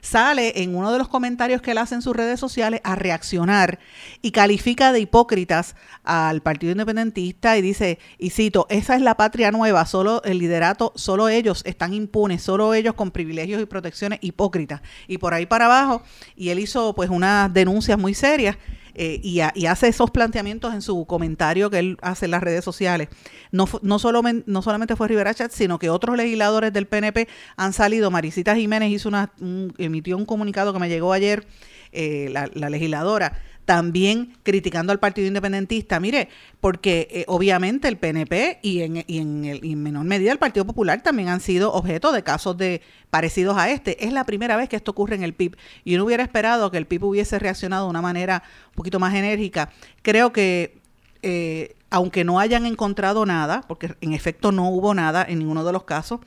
[0.00, 3.78] Sale en uno de los comentarios que él hace en sus redes sociales a reaccionar
[4.22, 9.50] y califica de hipócritas al Partido Independentista y dice, y cito, esa es la patria
[9.50, 14.82] nueva, solo el liderato, solo ellos están impunes, solo ellos con privilegios y protecciones hipócritas.
[15.08, 16.02] Y por ahí para abajo,
[16.36, 18.56] y él hizo pues unas denuncias muy serias
[19.02, 23.08] eh, y, hace esos planteamientos en su comentario que él hace en las redes sociales.
[23.50, 27.72] No, no, solo, no solamente fue Rivera Chat, sino que otros legisladores del PNP han
[27.72, 28.10] salido.
[28.10, 29.32] Marisita Jiménez hizo una,
[29.78, 31.46] emitió un comunicado que me llegó ayer,
[31.92, 36.00] eh, la legisladora, también criticando al Partido Independentista.
[36.00, 36.28] Mire,
[36.60, 40.38] porque eh, obviamente el PNP y en, y en, el, y en menor medida el
[40.38, 44.04] Partido Popular también han sido objeto de casos de parecidos a este.
[44.04, 46.78] Es la primera vez que esto ocurre en el PIB y uno hubiera esperado que
[46.78, 49.70] el PIB hubiese reaccionado de una manera un poquito más enérgica.
[50.02, 50.80] Creo que
[51.22, 55.72] eh, aunque no hayan encontrado nada, porque en efecto no hubo nada en ninguno de
[55.72, 56.20] los casos,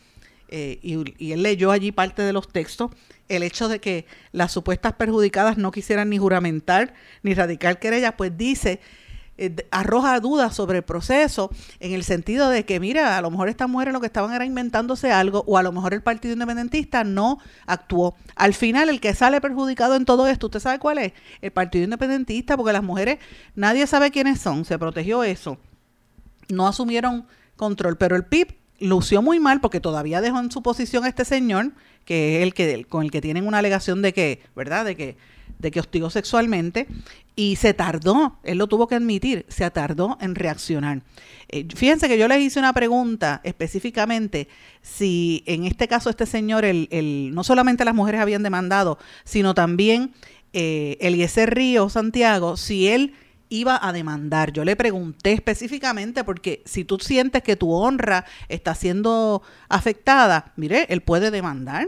[0.55, 2.91] eh, y, él leyó allí parte de los textos,
[3.27, 8.37] el hecho de que las supuestas perjudicadas no quisieran ni juramentar ni radicar querella, pues
[8.37, 8.79] dice,
[9.39, 13.49] eh, arroja dudas sobre el proceso en el sentido de que, mira, a lo mejor
[13.49, 17.03] estas mujeres lo que estaban era inventándose algo o a lo mejor el Partido Independentista
[17.03, 18.15] no actuó.
[18.35, 21.13] Al final, el que sale perjudicado en todo esto, ¿usted sabe cuál es?
[21.41, 23.17] El Partido Independentista, porque las mujeres,
[23.55, 25.57] nadie sabe quiénes son, se protegió eso,
[26.47, 31.03] no asumieron control, pero el PIB lució muy mal porque todavía dejó en su posición
[31.05, 31.71] a este señor,
[32.05, 34.85] que es el que con el que tienen una alegación de que, ¿verdad?
[34.85, 35.15] De que
[35.63, 36.87] de que hostigó sexualmente
[37.35, 41.01] y se tardó, él lo tuvo que admitir, se tardó en reaccionar.
[41.49, 44.47] Eh, fíjense que yo les hice una pregunta específicamente
[44.81, 49.55] si en este caso este señor, el, el no solamente las mujeres habían demandado, sino
[49.55, 50.13] también
[50.51, 53.13] eh, Eliezer Río Santiago, si él
[53.53, 54.51] iba a demandar.
[54.51, 60.87] Yo le pregunté específicamente porque si tú sientes que tu honra está siendo afectada, mire,
[60.89, 61.87] él puede demandar.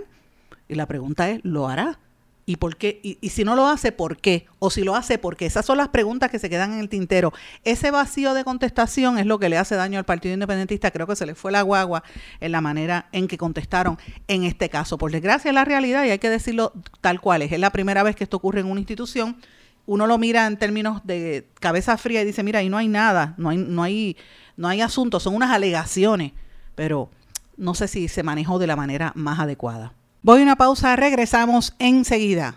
[0.68, 2.00] Y la pregunta es, ¿lo hará?
[2.48, 3.00] ¿Y por qué?
[3.02, 4.46] Y, si no lo hace, ¿por qué?
[4.60, 5.48] O si lo hace, ¿por qué?
[5.48, 7.34] Esas son las preguntas que se quedan en el tintero.
[7.64, 10.92] Ese vacío de contestación es lo que le hace daño al Partido Independentista.
[10.92, 12.04] Creo que se le fue la guagua
[12.40, 13.98] en la manera en que contestaron
[14.28, 15.00] en este caso.
[15.00, 17.52] Por desgracia es la realidad y hay que decirlo tal cual es.
[17.52, 19.38] Es la primera vez que esto ocurre en una institución
[19.86, 23.36] uno lo mira en términos de cabeza fría y dice, mira, ahí no hay nada,
[23.38, 24.18] no hay, no hay,
[24.58, 26.34] no hay asunto, son unas alegaciones,
[26.76, 27.10] pero
[27.58, 29.94] no sé si se manejó de la manera más adecuada.
[30.22, 32.56] Voy a una pausa, regresamos enseguida.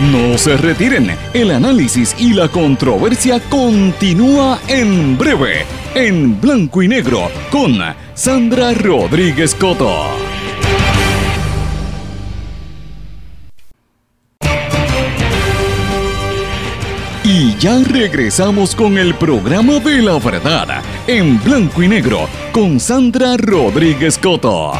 [0.00, 7.30] No se retiren, el análisis y la controversia continúa en breve, en blanco y negro,
[7.50, 7.78] con
[8.14, 10.27] Sandra Rodríguez Coto.
[17.58, 24.16] Ya regresamos con el programa de la verdad, en blanco y negro, con Sandra Rodríguez
[24.16, 24.72] Coto.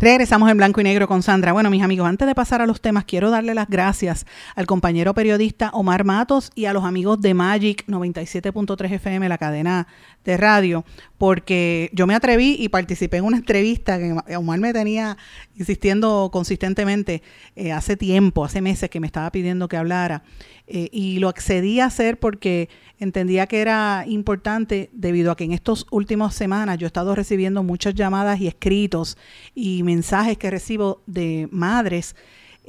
[0.00, 1.52] Regresamos en blanco y negro con Sandra.
[1.52, 5.12] Bueno, mis amigos, antes de pasar a los temas, quiero darle las gracias al compañero
[5.12, 9.88] periodista Omar Matos y a los amigos de Magic 97.3 FM, la cadena
[10.24, 10.84] de radio,
[11.18, 15.18] porque yo me atreví y participé en una entrevista que Omar me tenía
[15.56, 17.22] insistiendo consistentemente
[17.56, 20.22] eh, hace tiempo, hace meses que me estaba pidiendo que hablara.
[20.68, 25.52] Eh, y lo accedí a hacer porque entendía que era importante debido a que en
[25.52, 29.16] estas últimas semanas yo he estado recibiendo muchas llamadas y escritos
[29.54, 32.14] y mensajes que recibo de madres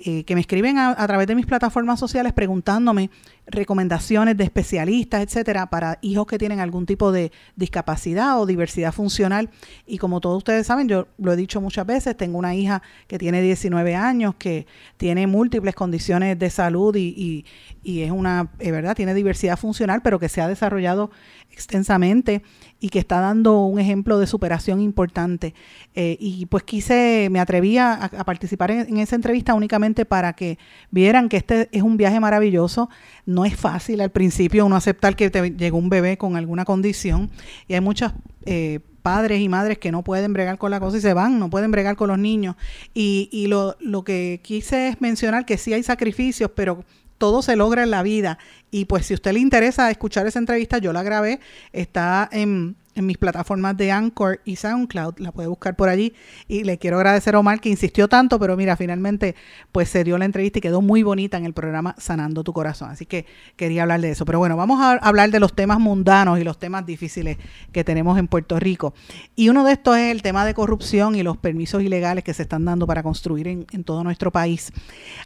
[0.06, 3.10] eh, que me escriben a, través de mis plataformas sociales preguntándome
[3.48, 9.50] recomendaciones de especialistas, etcétera, para hijos que tienen algún tipo de discapacidad o diversidad funcional.
[9.86, 13.18] Y como todos ustedes saben, yo lo he dicho muchas veces, tengo una hija que
[13.18, 17.46] tiene 19 años, que tiene múltiples condiciones de salud y,
[17.84, 21.12] y, es una, es verdad, tiene diversidad funcional, pero que se ha desarrollado
[21.60, 22.42] extensamente
[22.80, 25.54] y que está dando un ejemplo de superación importante.
[25.94, 30.58] Eh, y pues quise, me atreví a, participar en, esa entrevista únicamente para que
[30.90, 32.90] vieran que este es un viaje maravilloso.
[33.26, 37.30] No es fácil al principio uno aceptar que te llegó un bebé con alguna condición
[37.68, 38.14] y hay muchos
[38.46, 41.50] eh, padres y madres que no pueden bregar con la cosa y se van, no
[41.50, 42.56] pueden bregar con los niños.
[42.94, 46.86] Y, y lo, lo que quise es mencionar que sí hay sacrificios, pero
[47.20, 48.40] todo se logra en la vida.
[48.72, 51.40] Y pues si a usted le interesa escuchar esa entrevista, yo la grabé,
[51.72, 56.14] está en en mis plataformas de Anchor y SoundCloud, la puede buscar por allí.
[56.48, 59.36] Y le quiero agradecer a Omar que insistió tanto, pero mira, finalmente
[59.72, 62.92] pues se dio la entrevista y quedó muy bonita en el programa Sanando tu Corazón.
[62.92, 64.26] Así que quería hablar de eso.
[64.26, 67.38] Pero bueno, vamos a hablar de los temas mundanos y los temas difíciles
[67.72, 68.94] que tenemos en Puerto Rico.
[69.36, 72.44] Y uno de estos es el tema de corrupción y los permisos ilegales que se
[72.44, 74.72] están dando para construir en, todo nuestro país.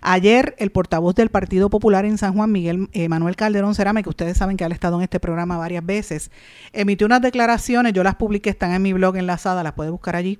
[0.01, 4.09] Ayer el portavoz del Partido Popular en San Juan, Miguel eh, Manuel Calderón Cerame, que
[4.09, 6.31] ustedes saben que ha estado en este programa varias veces,
[6.71, 10.39] emitió unas declaraciones yo las publiqué, están en mi blog enlazada, las puede buscar allí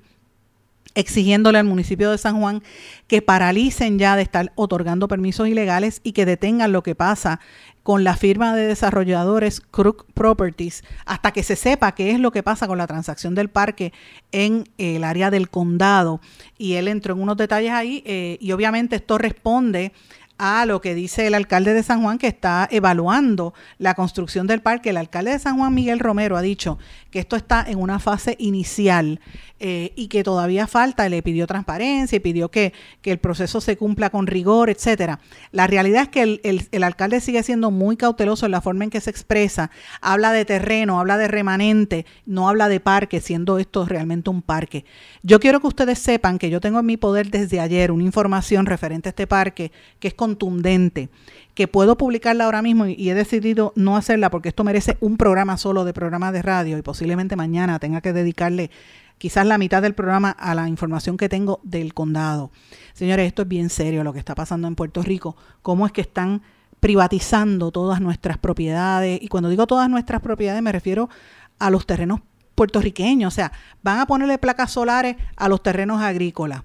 [0.94, 2.62] exigiéndole al municipio de San Juan
[3.06, 7.40] que paralicen ya de estar otorgando permisos ilegales y que detengan lo que pasa
[7.82, 12.42] con la firma de desarrolladores Crook Properties hasta que se sepa qué es lo que
[12.42, 13.92] pasa con la transacción del parque
[14.32, 16.20] en el área del condado.
[16.56, 19.92] Y él entró en unos detalles ahí eh, y obviamente esto responde
[20.38, 24.62] a lo que dice el alcalde de San Juan que está evaluando la construcción del
[24.62, 24.90] parque.
[24.90, 26.78] El alcalde de San Juan, Miguel Romero, ha dicho
[27.10, 29.20] que esto está en una fase inicial
[29.60, 33.76] eh, y que todavía falta, le pidió transparencia y pidió que, que, el proceso se
[33.76, 35.20] cumpla con rigor, etcétera.
[35.52, 38.90] La realidad es que el, el, alcalde sigue siendo muy cauteloso en la forma en
[38.90, 39.70] que se expresa,
[40.00, 44.84] habla de terreno, habla de remanente, no habla de parque, siendo esto realmente un parque.
[45.22, 48.66] Yo quiero que ustedes sepan que yo tengo en mi poder desde ayer una información
[48.66, 49.70] referente a este parque
[50.00, 51.10] que es contundente,
[51.54, 55.58] que puedo publicarla ahora mismo y, he decidido no hacerla porque esto merece un programa
[55.58, 58.70] solo de programa de radio y posiblemente mañana tenga que dedicarle
[59.18, 62.50] quizás la mitad del programa a la información que tengo del condado.
[62.94, 65.36] Señores, esto es bien serio lo que está pasando en Puerto Rico.
[65.60, 66.40] ¿Cómo es que están
[66.80, 69.22] privatizando todas nuestras propiedades?
[69.22, 71.10] Y cuando digo todas nuestras propiedades me refiero
[71.58, 72.20] a los terrenos
[72.54, 73.30] puertorriqueños.
[73.30, 76.62] O sea, van a ponerle placas solares a los terrenos agrícolas.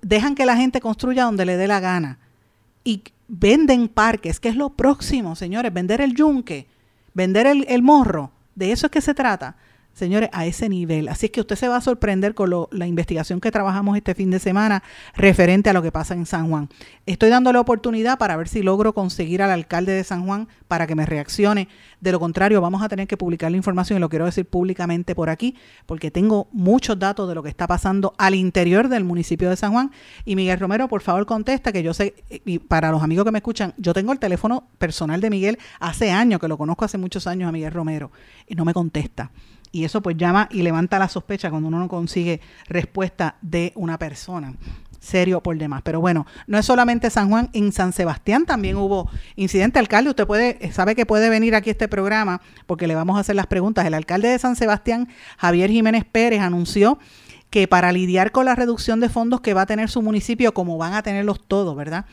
[0.00, 2.19] Dejan que la gente construya donde le dé la gana
[2.84, 6.66] y venden parques, que es lo próximo, señores, vender el yunque,
[7.14, 9.56] vender el, el morro, de eso es que se trata
[10.00, 11.08] señores, a ese nivel.
[11.08, 14.30] Así es que usted se va a sorprender con la investigación que trabajamos este fin
[14.30, 14.82] de semana
[15.14, 16.68] referente a lo que pasa en San Juan.
[17.06, 20.86] Estoy dando la oportunidad para ver si logro conseguir al alcalde de San Juan para
[20.86, 21.68] que me reaccione.
[22.00, 25.14] De lo contrario, vamos a tener que publicar la información y lo quiero decir públicamente
[25.14, 29.50] por aquí, porque tengo muchos datos de lo que está pasando al interior del municipio
[29.50, 29.92] de San Juan.
[30.24, 32.14] Y Miguel Romero, por favor, contesta, que yo sé,
[32.46, 36.10] y para los amigos que me escuchan, yo tengo el teléfono personal de Miguel hace
[36.10, 38.10] años, que lo conozco hace muchos años a Miguel Romero,
[38.46, 39.30] y no me contesta
[39.72, 43.98] y eso pues llama y levanta la sospecha cuando uno no consigue respuesta de una
[43.98, 44.54] persona
[45.00, 45.82] serio por demás.
[45.82, 49.78] Pero bueno, no es solamente San Juan, en San Sebastián también hubo incidente.
[49.78, 53.20] Alcalde, usted puede, sabe que puede venir aquí a este programa porque le vamos a
[53.20, 53.86] hacer las preguntas.
[53.86, 56.98] El alcalde de San Sebastián, Javier Jiménez Pérez, anunció
[57.48, 60.78] que para lidiar con la reducción de fondos que va a tener su municipio, como
[60.78, 62.06] van a tenerlos todos, ¿verdad?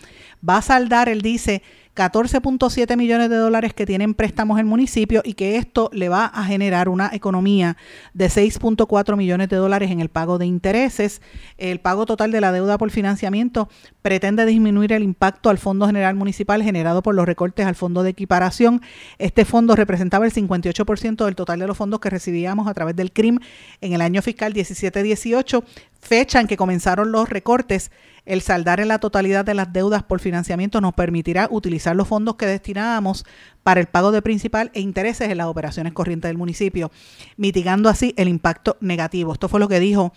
[0.47, 1.61] Va a saldar, él dice,
[1.97, 6.43] 14.7 millones de dólares que tienen préstamos el municipio y que esto le va a
[6.43, 7.75] generar una economía
[8.13, 11.23] de 6.4 millones de dólares en el pago de intereses.
[11.57, 13.67] El pago total de la deuda por financiamiento
[14.03, 18.11] pretende disminuir el impacto al Fondo General Municipal generado por los recortes al Fondo de
[18.11, 18.83] Equiparación.
[19.17, 23.11] Este fondo representaba el 58% del total de los fondos que recibíamos a través del
[23.11, 23.39] CRIM
[23.81, 25.63] en el año fiscal 17-18,
[25.99, 27.89] fecha en que comenzaron los recortes
[28.27, 32.35] el saldar en la totalidad de las deudas por financiamiento nos permitirá utilizar los fondos
[32.35, 33.25] que destinábamos
[33.63, 36.91] para el pago de principal e intereses en las operaciones corrientes del municipio,
[37.37, 39.31] mitigando así el impacto negativo.
[39.31, 40.11] Esto fue lo que dijo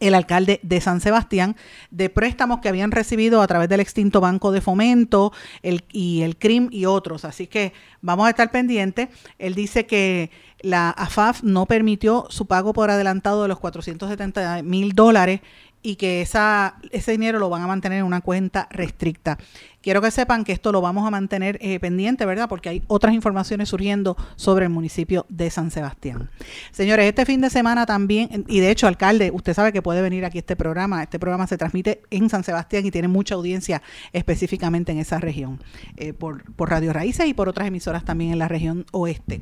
[0.00, 1.56] el alcalde de San Sebastián,
[1.90, 6.68] de préstamos que habían recibido a través del extinto Banco de Fomento y el CRIM
[6.70, 7.24] y otros.
[7.24, 9.08] Así que vamos a estar pendientes.
[9.38, 14.92] Él dice que la AFAF no permitió su pago por adelantado de los 470 mil
[14.92, 15.40] dólares
[15.86, 19.38] y que esa, ese dinero lo van a mantener en una cuenta restricta.
[19.80, 22.48] Quiero que sepan que esto lo vamos a mantener eh, pendiente, ¿verdad?
[22.48, 26.28] Porque hay otras informaciones surgiendo sobre el municipio de San Sebastián.
[26.72, 30.24] Señores, este fin de semana también, y de hecho, alcalde, usted sabe que puede venir
[30.24, 31.04] aquí a este programa.
[31.04, 33.80] Este programa se transmite en San Sebastián y tiene mucha audiencia
[34.12, 35.62] específicamente en esa región,
[35.98, 39.40] eh, por, por Radio Raíces y por otras emisoras también en la región oeste.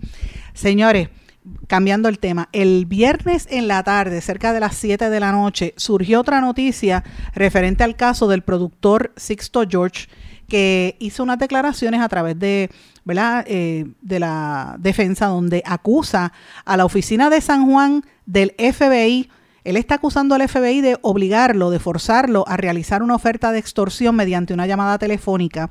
[0.52, 1.08] Señores,
[1.66, 5.74] cambiando el tema, el viernes en la tarde, cerca de las 7 de la noche,
[5.76, 7.04] surgió otra noticia
[7.34, 10.08] referente al caso del productor Sixto George,
[10.48, 12.70] que hizo unas declaraciones a través de,
[13.04, 13.44] ¿verdad?
[13.46, 16.32] Eh, de la defensa, donde acusa
[16.64, 19.30] a la oficina de San Juan del FBI.
[19.64, 24.14] Él está acusando al FBI de obligarlo, de forzarlo a realizar una oferta de extorsión
[24.14, 25.70] mediante una llamada telefónica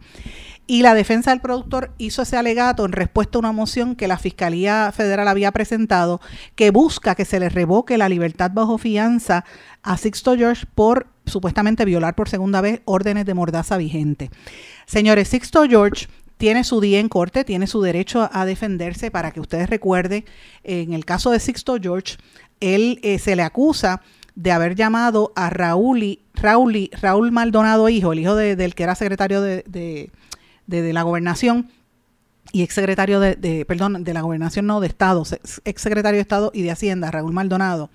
[0.66, 4.18] y la defensa del productor hizo ese alegato en respuesta a una moción que la
[4.18, 6.22] Fiscalía Federal había presentado
[6.56, 9.44] que busca que se le revoque la libertad bajo fianza
[9.82, 14.30] a Sixto George por supuestamente violar por segunda vez órdenes de mordaza vigente.
[14.86, 19.40] Señores, Sixto George tiene su día en corte, tiene su derecho a defenderse para que
[19.40, 20.26] ustedes recuerden,
[20.64, 22.18] en el caso de Sixto George,
[22.60, 24.02] él eh, se le acusa
[24.36, 29.42] de haber llamado a Raúl, Raúl, Raúl Maldonado Hijo, el hijo del que era secretario
[29.42, 30.12] de, de,
[30.68, 31.70] la gobernación
[32.52, 35.24] y exsecretario de, de, perdón, de la gobernación no, de Estado,
[35.64, 37.90] exsecretario de Estado y de Hacienda, Raúl Maldonado.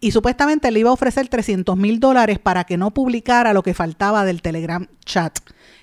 [0.00, 3.74] Y supuestamente le iba a ofrecer 300 mil dólares para que no publicara lo que
[3.74, 5.38] faltaba del Telegram chat,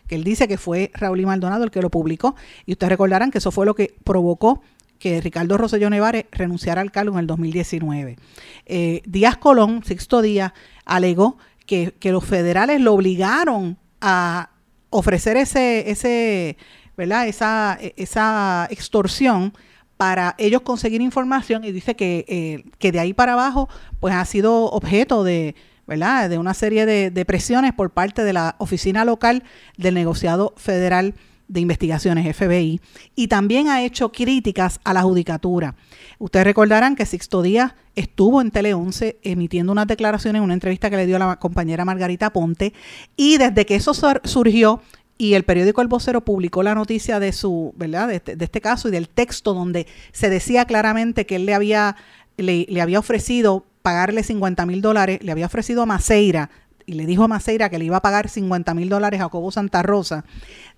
[0.08, 2.36] que él dice que fue Raúl Maldonado el que lo publicó.
[2.66, 4.62] Y ustedes recordarán que eso fue lo que provocó
[5.00, 8.18] que Ricardo Rosselló Nevares renunciara al cargo en el 2019.
[8.66, 10.52] Eh, Díaz Colón, Sixto Díaz,
[10.86, 14.49] alegó que, los federales lo obligaron a
[14.90, 16.58] ofrecer ese, ese,
[16.98, 17.28] ¿verdad?
[17.28, 19.54] Esa, esa extorsión
[19.98, 23.68] para ellos conseguir información y dice que, eh, que de ahí para abajo
[24.00, 25.56] pues ha sido objeto de,
[25.88, 26.30] ¿verdad?
[26.30, 29.44] de una serie de, de, presiones por parte de la oficina local
[29.78, 31.16] del negociado federal
[31.50, 32.80] de investigaciones FBI
[33.16, 35.76] y también ha hecho críticas a la judicatura.
[36.20, 40.90] Ustedes recordarán que Sixto Díaz estuvo en Tele 11 emitiendo unas declaraciones en una entrevista
[40.90, 42.74] que le dio a la compañera Margarita Ponte
[43.18, 43.94] y desde que eso
[44.24, 44.82] surgió
[45.18, 48.08] y el periódico El Vocero publicó la noticia de su, ¿verdad?
[48.08, 51.54] De este, de este caso y del texto donde se decía claramente que él le
[51.54, 51.98] había,
[52.38, 56.50] le, le había ofrecido pagarle 50 mil dólares, le había ofrecido a Maceira
[56.90, 59.52] y le dijo a Maceira que le iba a pagar 50 mil dólares a Cobo
[59.52, 60.26] Santa Rosa,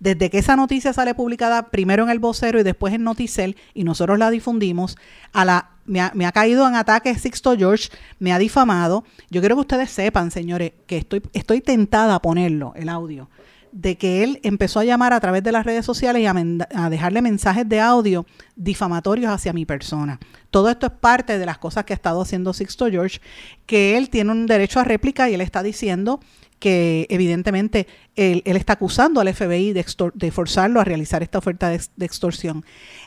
[0.02, 3.86] desde que esa noticia sale publicada primero en el vocero y después en Noticel, y
[3.86, 4.98] nosotros la difundimos,
[5.32, 7.90] a la, me, ha, caído en ataque Sixto George,
[8.20, 9.06] me ha difamado.
[9.30, 13.30] Yo quiero que ustedes sepan, señores, que estoy, estoy tentada a ponerlo, el audio
[13.72, 17.22] de que él empezó a llamar a través de las redes sociales y a, dejarle
[17.22, 20.20] mensajes de audio difamatorios hacia mi persona.
[20.52, 23.20] Todo esto es parte de las cosas que ha estado haciendo Sixto George,
[23.66, 26.20] que él tiene un derecho a réplica y él está diciendo
[26.62, 32.64] que evidentemente él, está acusando al FBI de, forzarlo a realizar esta oferta de, extorsión.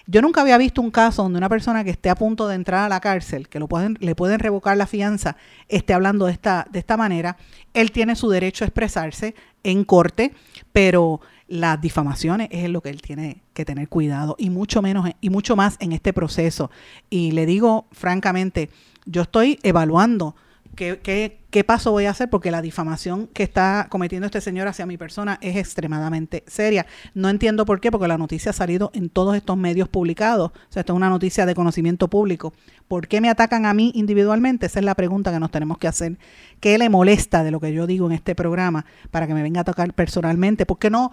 [0.09, 2.85] Yo nunca había visto un caso donde una persona que esté a punto de entrar
[2.85, 5.37] a la cárcel, que lo pueden, le pueden revocar la fianza,
[5.69, 7.37] esté hablando de esta, de esta manera.
[7.75, 10.33] Él tiene su derecho a expresarse en corte,
[10.73, 15.31] pero las difamaciones es lo que él tiene que tener cuidado y mucho menos y
[15.31, 16.71] mucho más en este proceso.
[17.11, 18.71] Y le digo francamente,
[19.07, 20.35] yo estoy evaluando
[20.75, 22.29] ¿Qué, qué, paso voy a hacer?
[22.31, 26.87] Porque la difamación que está cometiendo este señor hacia mi persona es extremadamente seria.
[27.15, 30.51] No entiendo por qué, porque la noticia ha salido en todos estos medios publicados.
[30.51, 32.55] O sea, esto es una noticia de conocimiento público.
[32.89, 34.67] ¿Por qué me atacan a mí individualmente?
[34.67, 36.19] Esa es la pregunta que nos tenemos que hacer.
[36.59, 39.61] ¿Qué le molesta de lo que yo digo en este programa para que me venga
[39.61, 40.67] a tocar personalmente?
[40.67, 41.13] ¿Por qué no,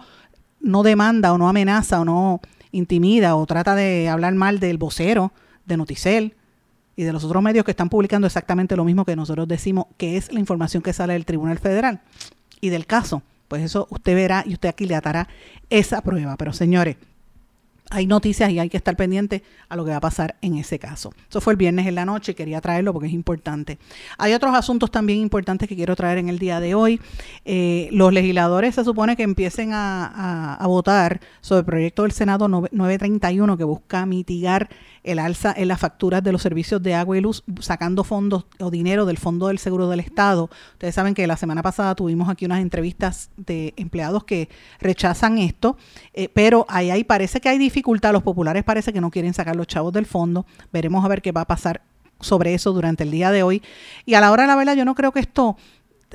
[0.60, 2.40] no demanda o no amenaza o no
[2.72, 5.32] intimida o trata de hablar mal del vocero,
[5.66, 6.34] de Noticel?
[6.96, 10.16] Y de los otros medios que están publicando exactamente lo mismo que nosotros decimos, que
[10.16, 12.00] es la información que sale del Tribunal Federal
[12.60, 13.22] y del caso.
[13.48, 15.28] Pues eso usted verá y usted aquí le atará
[15.68, 16.36] esa prueba.
[16.36, 16.96] Pero señores,
[17.92, 20.78] hay noticias y hay que estar pendiente a lo que va a pasar en ese
[20.78, 21.12] caso.
[21.28, 23.78] Eso fue el viernes en la noche, quería traerlo porque es importante.
[24.16, 27.00] Hay otros asuntos también importantes que quiero traer en el día de hoy.
[27.44, 33.58] Eh, los legisladores se supone que empiecen a, votar sobre el proyecto del Senado 931
[33.58, 34.70] que busca mitigar
[35.04, 38.70] el alza en las facturas de los servicios de agua y luz, sacando fondos o
[38.70, 40.48] dinero del Fondo del Seguro del Estado.
[40.74, 44.48] Ustedes saben que la semana pasada tuvimos aquí unas entrevistas de empleados que
[44.80, 45.76] rechazan esto,
[46.14, 47.81] eh, pero ahí, ahí parece que hay dificultades
[48.12, 50.46] los populares parece que no quieren sacar los chavos del fondo.
[50.72, 51.82] Veremos a ver qué va a pasar
[52.20, 53.62] sobre eso durante el día de hoy.
[54.06, 55.56] Y a la hora de la vela, yo no creo que esto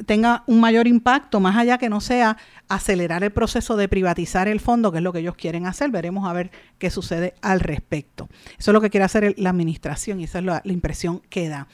[0.05, 2.37] tenga un mayor impacto, más allá que no sea
[2.67, 5.89] acelerar el proceso de privatizar el fondo, que es lo que ellos quieren hacer.
[5.89, 8.27] Veremos a ver qué sucede al respecto.
[8.57, 11.67] Eso es lo que quiere hacer la administración y esa es la, impresión que da.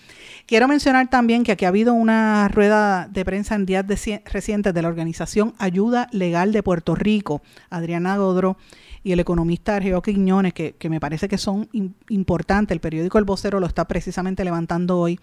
[0.45, 3.85] Quiero mencionar también que aquí ha habido una rueda de prensa en días
[4.25, 8.57] recientes de la organización Ayuda Legal de Puerto Rico, Adriana Godro
[9.03, 11.69] y el economista Argeo Quiñones, que, me parece que son
[12.07, 12.73] importantes.
[12.73, 15.19] El periódico El Vocero lo está precisamente levantando hoy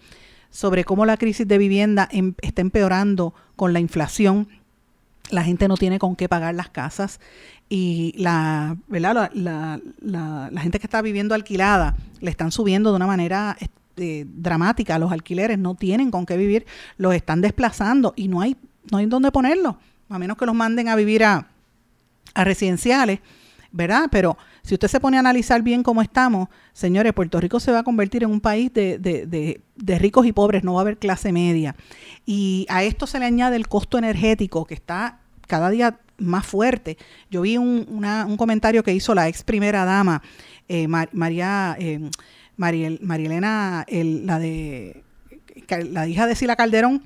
[0.51, 4.47] sobre cómo la crisis de vivienda em, está empeorando con la inflación.
[5.31, 7.19] La gente no tiene con qué pagar las casas
[7.69, 8.77] y la.
[8.87, 9.79] La,
[10.61, 14.99] gente que está viviendo alquilada le están subiendo de una manera este, dramática.
[14.99, 16.67] Los alquileres no tienen con qué vivir,
[16.97, 18.57] los están desplazando y no hay,
[18.91, 19.77] no hay dónde ponerlos,
[20.09, 21.47] a menos que los manden a vivir a,
[22.35, 23.21] a residenciales
[23.71, 24.09] ¿verdad?
[24.11, 27.79] Pero si usted se pone a analizar bien cómo estamos, señores, Puerto Rico se va
[27.79, 30.97] a convertir en un país de, de, de, ricos y pobres, no va a haber
[30.97, 31.75] clase media.
[32.25, 36.97] Y a esto se le añade el costo energético que está cada día más fuerte.
[37.29, 40.21] Yo vi un, un comentario que hizo la ex primera dama,
[40.67, 42.09] eh, María, eh,
[42.57, 45.03] Mariel, Marielena, la de
[45.89, 47.03] la hija de Sila Calderón,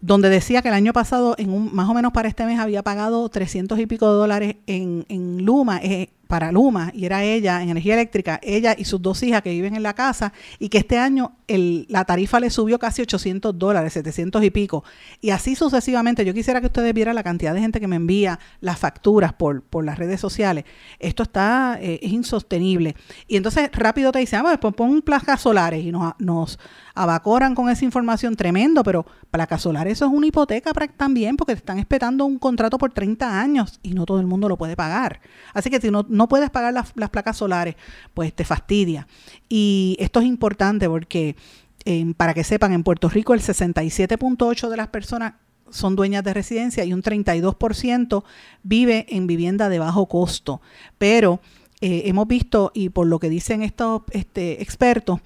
[0.00, 2.82] donde decía que el año pasado, en un, más o menos para este mes, había
[2.82, 7.60] pagado 300 y pico de dólares en, en Luma, eh, para Luma, y era ella,
[7.60, 10.78] en energía eléctrica, ella y sus dos hijas que viven en la casa, y que
[10.78, 14.84] este año la tarifa le subió casi 800 dólares, 700 y pico,
[15.20, 16.24] y así sucesivamente.
[16.24, 19.62] Yo quisiera que ustedes vieran la cantidad de gente que me envía las facturas por,
[19.62, 20.64] por las redes sociales.
[21.00, 22.94] Esto está, eh, es insostenible.
[23.26, 26.58] Y entonces rápido te dicen, ah, pues pon placas solares, y nos
[26.94, 31.58] abacoran con esa información tremendo, pero placas solares eso es una hipoteca también, porque te
[31.58, 35.20] están esperando un contrato por 30 años, y no todo el mundo lo puede pagar.
[35.52, 37.76] Así que si no no puedes pagar las, placas solares,
[38.14, 39.06] pues te fastidia.
[39.48, 41.36] Y esto es importante porque,
[41.84, 45.34] eh, para que sepan, en Puerto Rico el 67.8 de las personas
[45.70, 48.24] son dueñas de residencia y un 32%
[48.62, 50.60] vive en vivienda de bajo costo.
[50.98, 51.40] Pero
[51.80, 55.20] eh, hemos visto, y por lo que dicen estos este, expertos,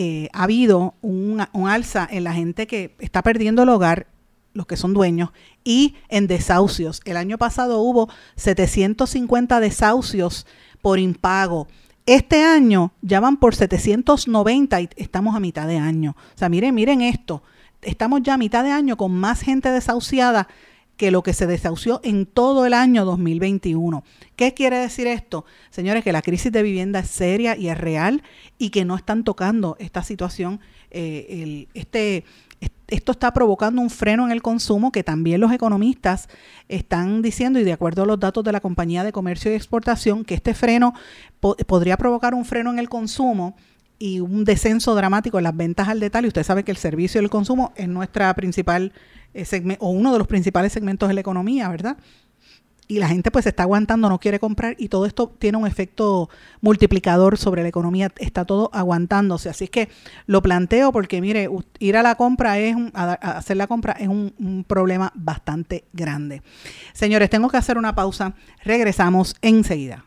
[0.00, 4.06] eh, ha habido un, un, alza en la gente que está perdiendo el hogar,
[4.52, 5.30] los que son dueños,
[5.64, 7.00] y en desahucios.
[7.04, 10.46] El año pasado hubo 750 desahucios
[10.82, 11.66] por impago.
[12.06, 16.14] Este año ya van por 790 y estamos a mitad de año.
[16.16, 17.42] O sea, miren, miren esto
[17.82, 20.48] estamos ya a mitad de año con más gente desahuciada
[20.98, 24.04] que lo que se desahució en todo el año 2021.
[24.36, 25.46] ¿Qué quiere decir esto?
[25.70, 28.22] Señores, que la crisis de vivienda es seria y es real
[28.58, 30.60] y que no están tocando esta situación.
[30.90, 32.24] Eh, este,
[32.88, 36.28] esto está provocando un freno en el consumo que también los economistas
[36.68, 40.24] están diciendo y de acuerdo a los datos de la compañía de comercio y exportación
[40.24, 40.94] que este freno
[41.38, 43.56] podría provocar un freno en el consumo
[43.98, 46.28] y un descenso dramático en las ventas al detalle.
[46.28, 48.92] Usted sabe que el servicio y el consumo es nuestra principal
[49.34, 51.96] eh, o uno de los principales segmentos de la economía, ¿verdad?
[52.90, 55.66] Y la gente pues se está aguantando, no quiere comprar y todo esto tiene un
[55.66, 56.30] efecto
[56.62, 59.50] multiplicador sobre la economía, está todo aguantándose.
[59.50, 59.90] Así es que
[60.26, 64.32] lo planteo porque mire, ir a la compra es, a hacer la compra es un,
[64.38, 66.40] un problema bastante grande.
[66.94, 68.32] Señores, tengo que hacer una pausa,
[68.64, 70.06] regresamos enseguida.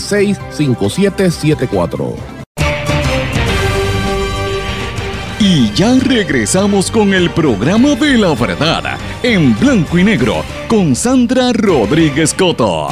[0.00, 2.14] 939-336-5774.
[5.42, 11.54] Y ya regresamos con el programa de la verdad, en blanco y negro, con Sandra
[11.54, 12.88] Rodríguez Coto.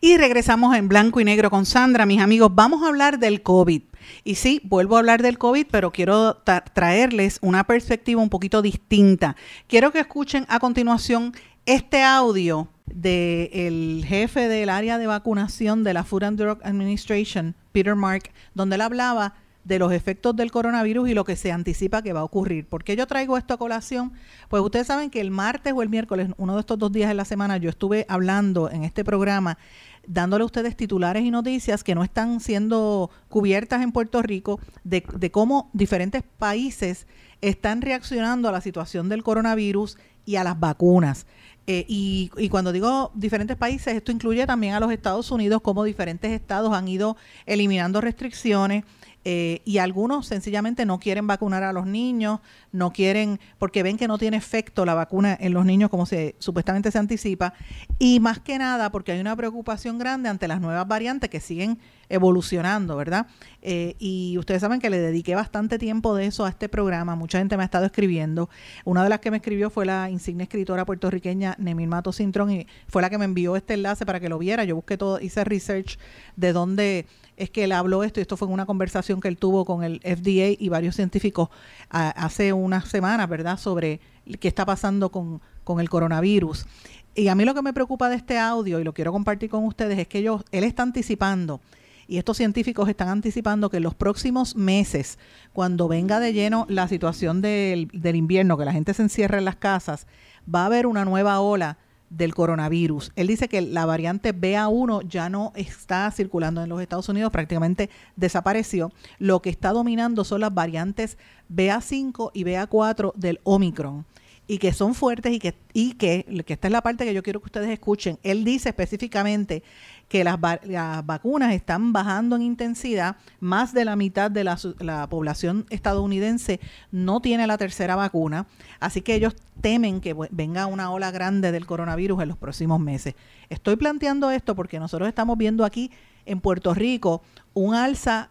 [0.00, 2.50] Y regresamos en blanco y negro con Sandra, mis amigos.
[2.54, 3.82] Vamos a hablar del COVID.
[4.24, 9.36] Y sí, vuelvo a hablar del COVID, pero quiero traerles una perspectiva un poquito distinta.
[9.66, 11.34] Quiero que escuchen a continuación
[11.68, 17.94] este audio del jefe del área de vacunación de la Food and Drug Administration, Peter
[17.94, 22.14] Mark, donde él hablaba de los efectos del coronavirus y lo que se anticipa que
[22.14, 22.66] va a ocurrir.
[22.66, 24.14] ¿Por qué yo traigo esto a colación?
[24.48, 27.14] Pues ustedes saben que el martes o el miércoles, uno de estos dos días de
[27.14, 29.58] la semana, yo estuve hablando en este programa
[30.06, 35.02] dándole a ustedes titulares y noticias que no están siendo cubiertas en Puerto Rico de,
[35.30, 37.06] cómo diferentes países
[37.42, 41.26] están reaccionando a la situación del coronavirus y a las vacunas.
[41.70, 45.84] Eh, y, y, cuando digo diferentes países, esto incluye también a los Estados Unidos, como
[45.84, 48.84] diferentes estados han ido eliminando restricciones
[49.24, 52.40] eh, y algunos sencillamente no quieren vacunar a los niños,
[52.72, 56.36] no quieren, porque ven que no tiene efecto la vacuna en los niños como se
[56.38, 57.54] supuestamente se anticipa,
[57.98, 61.78] y más que nada porque hay una preocupación grande ante las nuevas variantes que siguen
[62.08, 63.26] evolucionando, ¿verdad?
[63.60, 67.38] Eh, y ustedes saben que le dediqué bastante tiempo de eso a este programa, mucha
[67.38, 68.48] gente me ha estado escribiendo.
[68.84, 72.66] Una de las que me escribió fue la insigne escritora puertorriqueña Nemil Mato Cintrón y
[72.86, 74.64] fue la que me envió este enlace para que lo viera.
[74.64, 75.98] Yo busqué todo, hice research
[76.36, 77.06] de dónde
[77.38, 79.84] es que él habló esto y esto fue en una conversación que él tuvo con
[79.84, 81.48] el FDA y varios científicos
[81.88, 84.00] hace unas semanas, ¿verdad?, sobre
[84.40, 86.66] qué está pasando con, con el coronavirus.
[87.14, 89.64] y a mí lo que me preocupa de este audio, y lo quiero compartir con
[89.64, 91.60] ustedes, es que ellos, él está anticipando,
[92.06, 95.18] y estos científicos están anticipando que en los próximos meses,
[95.52, 99.44] cuando venga de lleno la situación del, del invierno, que la gente se encierra en
[99.44, 100.06] las casas,
[100.52, 101.76] va a haber una nueva ola
[102.10, 103.12] del coronavirus.
[103.16, 107.90] Él dice que la variante BA1 ya no está circulando en los Estados Unidos, prácticamente
[108.16, 108.92] desapareció.
[109.18, 111.18] Lo que está dominando son las variantes
[111.50, 114.06] BA5 y BA4 del Omicron
[114.50, 117.22] y que son fuertes y que, y que, que esta es la parte que yo
[117.22, 118.18] quiero que ustedes escuchen.
[118.22, 119.62] Él dice específicamente
[120.08, 125.66] que las, vacunas están bajando en intensidad, más de la mitad de la, la, población
[125.68, 128.46] estadounidense no tiene la tercera vacuna,
[128.80, 133.16] así que ellos temen que venga una ola grande del coronavirus en los próximos meses.
[133.50, 135.90] Estoy planteando esto porque nosotros estamos viendo aquí
[136.24, 137.22] en Puerto Rico
[137.52, 138.30] un alza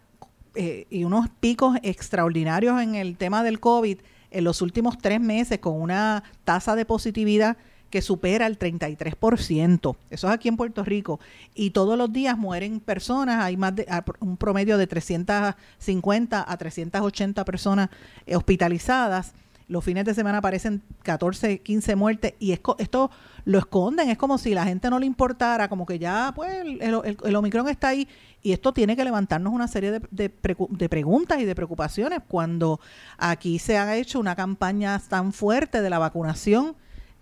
[0.56, 4.00] eh, y unos picos extraordinarios en el tema del COVID
[4.32, 7.58] en los últimos tres meses con una tasa de positividad
[7.90, 9.96] que supera el 33%.
[10.10, 11.20] Eso es aquí en Puerto Rico.
[11.56, 13.88] Y todos los días mueren personas, hay más de
[14.20, 17.90] un promedio de 350 a 380 personas
[18.34, 19.34] hospitalizadas.
[19.70, 23.12] Los fines de semana aparecen 14, 15 muertes y esto
[23.44, 24.10] lo esconden.
[24.10, 27.68] Es como si la gente no le importara, como que ya, pues, el, el, Omicron
[27.68, 28.08] está ahí
[28.48, 30.32] y esto tiene que levantarnos una serie de, de,
[30.70, 32.80] de, preguntas y de preocupaciones cuando
[33.18, 36.74] aquí se ha hecho una campaña tan fuerte de la vacunación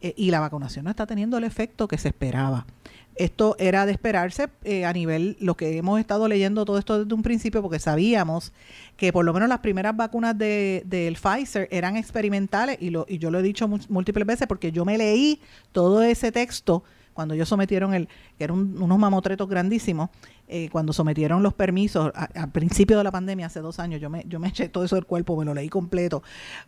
[0.02, 2.68] eh, y la vacunación no está teniendo el efecto que se esperaba.
[3.16, 7.16] Esto era de esperarse eh, a nivel, lo que hemos estado leyendo todo esto desde
[7.16, 8.54] un principio, porque sabíamos
[8.96, 13.18] que por lo menos las primeras vacunas del de, Pfizer eran experimentales, y, lo, y
[13.18, 16.84] yo lo he dicho múltiples veces, porque yo me leí todo ese texto
[17.16, 18.08] cuando ellos sometieron el,
[18.38, 20.10] que eran unos mamotretos grandísimos,
[20.48, 24.24] eh, cuando sometieron los permisos al principio de la pandemia, hace dos años, yo me,
[24.28, 26.22] yo me eché todo eso del cuerpo, me lo leí completo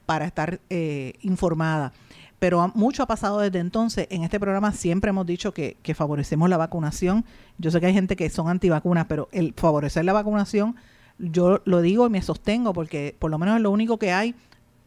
[0.07, 1.93] para estar eh, informada
[2.39, 4.07] pero mucho ha pasado desde entonces.
[4.11, 7.25] En este programa siempre hemos dicho que, favorecemos la vacunación.
[7.57, 10.75] Yo sé que hay gente que son antivacunas, pero el favorecer la vacunación,
[11.17, 14.35] yo lo digo y me sostengo porque por lo menos es lo único que hay,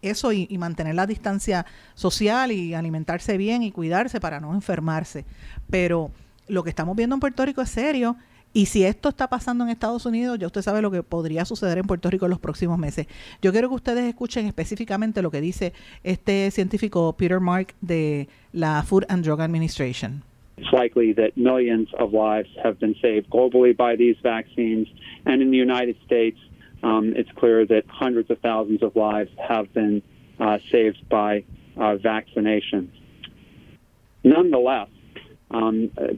[0.03, 5.25] eso y, y mantener la distancia social y alimentarse bien y cuidarse para no enfermarse.
[5.71, 6.11] Pero
[6.49, 8.17] lo que estamos viendo en Puerto Rico es serio
[8.53, 11.79] y si esto está pasando en Estados Unidos, ya usted sabe lo que podría suceder
[11.79, 13.07] en Puerto Rico en los próximos meses.
[13.41, 15.73] Yo quiero que ustedes escuchen específicamente lo que dice
[16.03, 20.23] este científico Peter Mark de la Food and Drug Administration.
[20.57, 24.89] It's likely that millions of lives have been saved globally by these vaccines.
[25.25, 26.39] And in the United States,
[26.83, 30.03] um, it's clear that hundreds of thousands of lives have been
[30.39, 31.45] uh, saved by
[31.77, 32.93] uh, vaccination.
[34.25, 34.89] Nonetheless,
[35.51, 36.09] um, uh,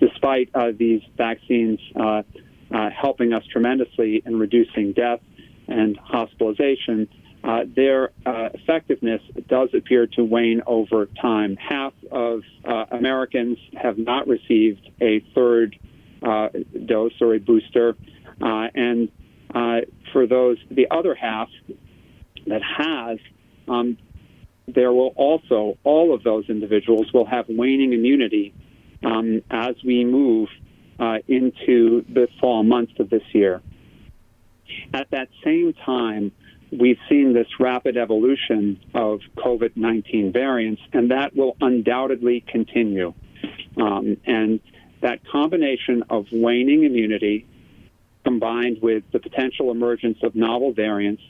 [0.00, 2.22] despite uh, these vaccines uh,
[2.70, 5.20] uh, helping us tremendously in reducing death
[5.66, 7.08] and hospitalization,
[7.74, 11.56] their effectiveness does appear to wane over time.
[11.56, 15.78] Half of Americans have not received a third
[16.20, 17.96] dose or a booster,
[18.40, 19.10] and
[20.12, 21.48] for those, the other half
[22.46, 23.18] that has,
[23.68, 23.96] um,
[24.66, 28.54] there will also, all of those individuals will have waning immunity
[29.04, 30.48] um, as we move
[30.98, 33.62] uh, into the fall months of this year.
[34.92, 36.32] At that same time,
[36.70, 43.14] we've seen this rapid evolution of COVID 19 variants, and that will undoubtedly continue.
[43.80, 44.60] Um, and
[45.00, 47.46] that combination of waning immunity
[48.28, 51.22] combined with the potential emergence of novel variants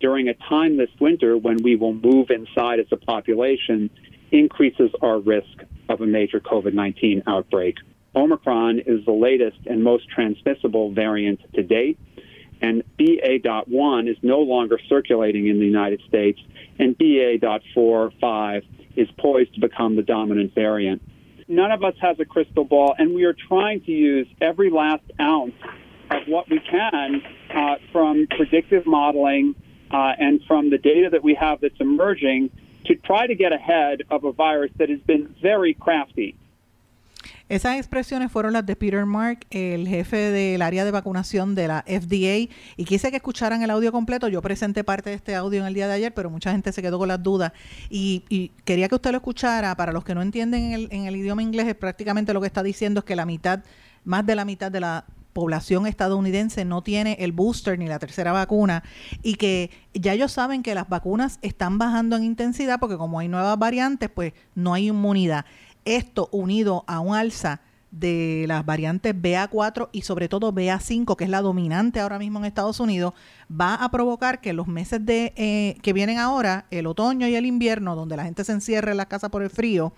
[0.00, 3.88] during a time this winter when we will move inside as a population
[4.32, 7.76] increases our risk of a major COVID 19 outbreak.
[8.16, 12.00] Omicron is the latest and most transmissible variant to date,
[12.60, 16.40] and BA.1 is no longer circulating in the United States,
[16.80, 18.62] and BA.4-5
[18.96, 21.00] is poised to become the dominant variant.
[21.46, 25.04] None of us has a crystal ball, and we are trying to use every last
[25.20, 25.54] ounce
[26.10, 27.22] of what we can
[27.54, 29.54] uh, from predictive modeling
[29.90, 32.50] uh, and from the data that we have that's emerging
[32.86, 36.36] to try to get ahead of a virus that has been very crafty.
[37.48, 41.84] Esas expresiones fueron las de Peter Mark, el jefe del área de vacunación de la
[41.86, 44.28] FDA, y quise que escucharan el audio completo.
[44.28, 46.80] Yo presenté parte de este audio en el día de ayer, pero mucha gente se
[46.80, 47.52] quedó con las dudas
[47.90, 49.76] y, quería que usted lo escuchara.
[49.76, 52.62] Para los que no entienden en el, en el idioma inglés, prácticamente lo que está
[52.62, 53.62] diciendo es que la mitad,
[54.04, 55.04] más de la mitad de la
[55.34, 58.82] población estadounidense no tiene el booster ni la tercera vacuna
[59.22, 63.28] y que ya ellos saben que las vacunas están bajando en intensidad porque como hay
[63.28, 65.44] nuevas variantes, pues no hay inmunidad.
[65.84, 67.60] Esto unido a un alza
[67.90, 72.44] de las variantes BA4 y sobre todo BA5, que es la dominante ahora mismo en
[72.46, 73.14] Estados Unidos,
[73.50, 77.46] va a provocar que los meses de eh, que vienen ahora, el otoño y el
[77.46, 79.92] invierno, donde la gente se encierra en la casa por el frío,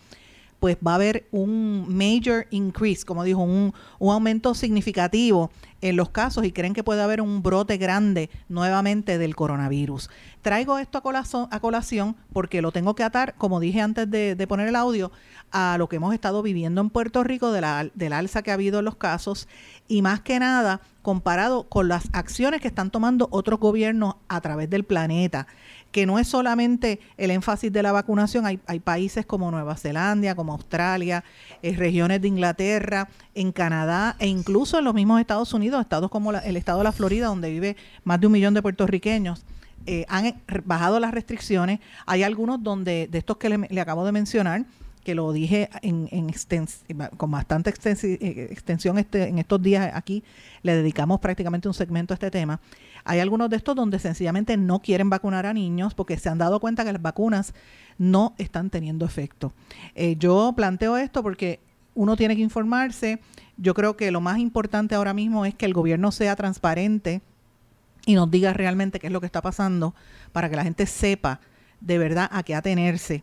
[0.60, 5.50] pues va a haber un major increase, como dijo, un, un aumento significativo
[5.80, 10.10] en los casos y creen que puede haber un brote grande nuevamente del coronavirus.
[10.42, 14.76] Traigo esto a colación, porque lo tengo que atar, como dije antes de, poner el
[14.76, 15.10] audio,
[15.50, 18.54] a lo que hemos estado viviendo en Puerto Rico de la, del alza que ha
[18.54, 19.48] habido en los casos
[19.88, 24.68] y más que nada comparado con las acciones que están tomando otros gobiernos a través
[24.70, 25.46] del planeta
[25.96, 30.34] que no es solamente el énfasis de la vacunación, hay, hay países como Nueva Zelanda,
[30.34, 31.24] como Australia,
[31.62, 36.32] eh, regiones de Inglaterra, en Canadá e incluso en los mismos Estados Unidos, estados como
[36.32, 39.46] el estado de la Florida, donde vive más de un millón de puertorriqueños.
[39.86, 40.34] Eh, han
[40.66, 41.80] bajado las restricciones.
[42.04, 44.66] Hay algunos donde, de estos que le, acabo de mencionar,
[45.06, 45.70] que lo dije
[47.16, 50.24] con bastante eh, extensión este, en estos días aquí,
[50.62, 52.58] le dedicamos prácticamente un segmento a este tema.
[53.04, 56.58] Hay algunos de estos donde sencillamente no quieren vacunar a niños porque se han dado
[56.58, 57.54] cuenta que las vacunas
[57.98, 59.52] no están teniendo efecto.
[59.94, 61.60] Eh, yo planteo esto porque
[61.94, 63.20] uno tiene que informarse.
[63.58, 67.22] Yo creo que lo más importante ahora mismo es que el gobierno sea transparente
[68.06, 69.94] y nos diga realmente qué es lo que está pasando
[70.32, 71.38] para que la gente sepa
[71.80, 73.22] de verdad a qué atenerse.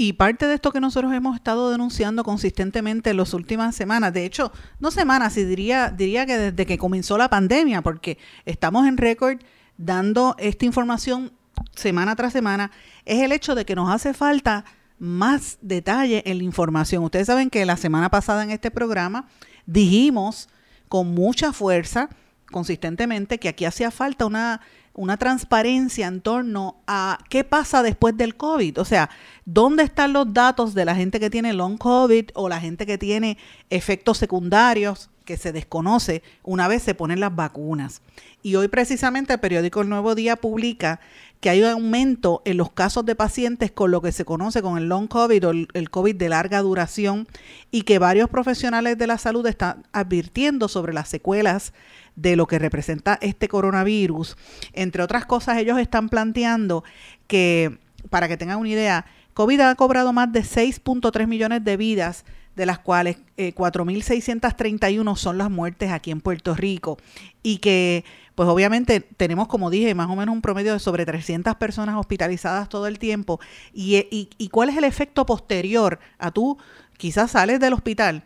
[0.00, 4.24] Y parte de esto que nosotros hemos estado denunciando consistentemente en las últimas semanas, de
[4.24, 8.96] hecho, no semanas, y diría, diría que desde que comenzó la pandemia, porque estamos en
[8.96, 9.40] récord
[9.76, 11.32] dando esta información
[11.74, 12.70] semana tras semana,
[13.04, 14.64] es el hecho de que nos hace falta
[15.00, 17.02] más detalle en la información.
[17.02, 19.26] Ustedes saben que la semana pasada en este programa
[19.66, 20.48] dijimos
[20.88, 22.08] con mucha fuerza,
[22.52, 24.60] consistentemente, que aquí hacía falta una
[24.98, 28.80] una transparencia en torno a qué pasa después del COVID.
[28.80, 29.10] O sea,
[29.44, 32.98] ¿dónde están los datos de la gente que tiene long COVID o la gente que
[32.98, 33.38] tiene
[33.70, 38.02] efectos secundarios que se desconoce una vez se ponen las vacunas?
[38.42, 40.98] Y hoy precisamente el periódico El Nuevo Día publica
[41.40, 44.78] que hay un aumento en los casos de pacientes con lo que se conoce con
[44.78, 47.28] el long COVID o el, COVID de larga duración
[47.70, 51.72] y que varios profesionales de la salud están advirtiendo sobre las secuelas
[52.20, 54.36] de lo que representa este coronavirus.
[54.72, 56.82] Entre otras cosas, ellos están planteando
[57.28, 57.78] que,
[58.10, 62.24] para que tengan una idea, COVID ha cobrado más de 6.3 millones de vidas,
[62.56, 66.98] de las cuales 4.631 eh, son las muertes aquí en Puerto Rico.
[67.44, 68.04] Y que,
[68.34, 72.68] pues obviamente tenemos, como dije, más o menos un promedio de sobre 300 personas hospitalizadas
[72.68, 73.38] todo el tiempo.
[73.72, 76.58] Y, y, y cuál es el efecto posterior a tú,
[76.96, 78.24] quizás sales del hospital,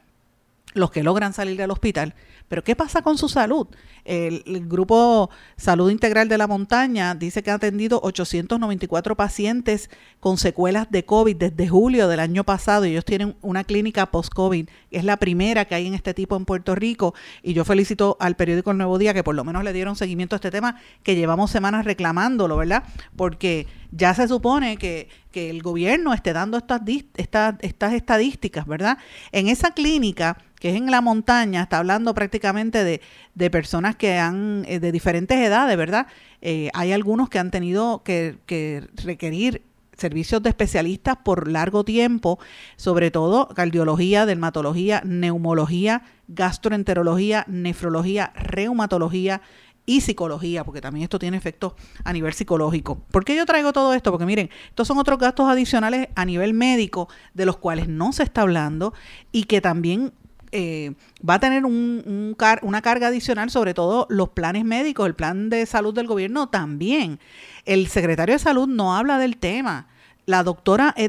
[0.73, 2.15] los que logran salir del hospital,
[2.53, 3.67] pero ¿qué pasa con su salud?
[4.05, 9.89] El, grupo Salud Integral de la Montaña dice que ha atendido 894 pacientes
[10.21, 12.85] con secuelas de COVID desde julio del año pasado.
[12.85, 14.69] Ellos tienen una clínica post-COVID.
[14.91, 17.15] Es la primera que hay en este tipo en Puerto Rico.
[17.43, 20.35] Y yo felicito al periódico El Nuevo Día que por lo menos le dieron seguimiento
[20.35, 22.83] a este tema, que llevamos semanas reclamándolo, ¿verdad?
[23.17, 26.83] Porque ya se supone que, que el gobierno esté dando estas,
[27.17, 28.99] estas, estas estadísticas, ¿verdad?
[29.31, 33.01] En esa clínica que es en la montaña, está hablando prácticamente de,
[33.35, 36.07] de personas que han, eh, de diferentes edades, ¿verdad?
[36.41, 39.63] Eh, hay algunos que han tenido que, que requerir
[39.97, 42.39] servicios de especialistas por largo tiempo,
[42.77, 49.43] sobre todo cardiología, dermatología, neumología, gastroenterología, nefrología, reumatología,
[49.85, 51.73] y psicología, porque también esto tiene efectos
[52.05, 53.01] a nivel psicológico.
[53.11, 54.13] ¿Por qué yo traigo todo esto?
[54.13, 58.23] Porque miren, estos son otros gastos adicionales a nivel médico de los cuales no se
[58.23, 58.95] está hablando
[59.33, 60.13] y que también
[60.53, 60.93] eh,
[61.29, 65.67] va a tener un, una carga adicional, sobre todo los planes médicos, el plan de
[65.67, 67.19] salud del gobierno también.
[67.65, 69.89] El secretario de salud no habla del tema.
[70.25, 71.09] La doctora eh,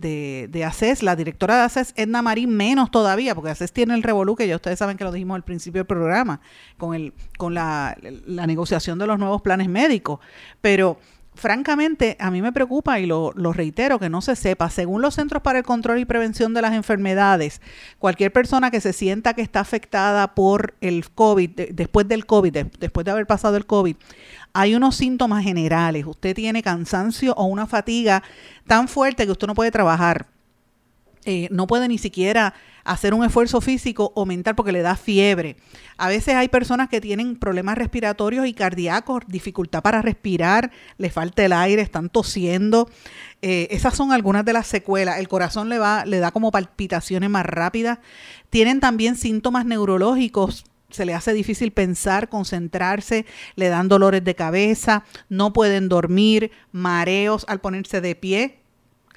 [0.00, 4.02] de, de, ACES, la directora de ACES, Edna Marín, menos todavía, porque ACES tiene el
[4.02, 6.40] revolú, que ya ustedes saben que lo dijimos al principio del programa,
[6.78, 7.94] con, el, con la,
[8.26, 10.20] la negociación de los nuevos planes médicos.
[10.62, 10.98] Pero
[11.38, 15.42] francamente, a mí me preocupa y lo, reitero que no se sepa, según los Centros
[15.42, 17.62] para el Control y Prevención de las Enfermedades,
[17.98, 23.04] cualquier persona que se sienta que está afectada por el COVID, después del COVID, después
[23.04, 23.96] de haber pasado el COVID,
[24.52, 26.04] hay unos síntomas generales.
[26.06, 28.22] Usted tiene cansancio o una fatiga
[28.66, 30.26] tan fuerte que usted no puede trabajar.
[31.30, 32.54] Eh, no puede ni siquiera
[32.84, 35.58] hacer un esfuerzo físico o mental porque le da fiebre.
[35.98, 41.44] A veces hay personas que tienen problemas respiratorios y cardíacos, dificultad para respirar, les falta
[41.44, 42.88] el aire, están tosiendo.
[43.42, 45.18] Eh, esas son algunas de las secuelas.
[45.18, 47.98] El corazón le, va, le da como palpitaciones más rápidas.
[48.48, 53.26] Tienen también síntomas neurológicos se le hace difícil pensar, concentrarse,
[53.56, 58.57] le dan dolores de cabeza, no pueden dormir, mareos al ponerse de pie,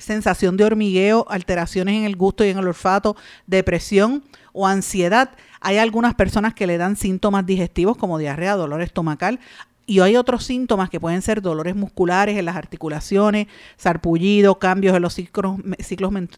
[0.02, 3.16] sensación de hormigueo, alteraciones en el gusto y en el olfato,
[3.48, 4.24] depresión
[4.54, 5.32] o ansiedad.
[5.62, 9.40] Hay algunas personas que le dan síntomas digestivos como diarrea, dolor estomacal.
[9.88, 15.02] y hay otros síntomas que pueden ser dolores musculares en las articulaciones, sarpullido, cambios en
[15.02, 15.58] los ciclos,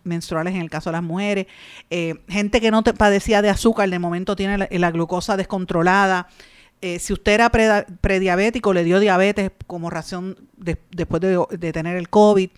[0.03, 1.45] menstruales en el caso de las mujeres,
[1.91, 6.29] eh, gente que no te padecía de azúcar, de momento tiene la, glucosa descontrolada.
[6.81, 12.49] Eh, si usted era prediabético, le dio diabetes como razón después de, tener el COVID.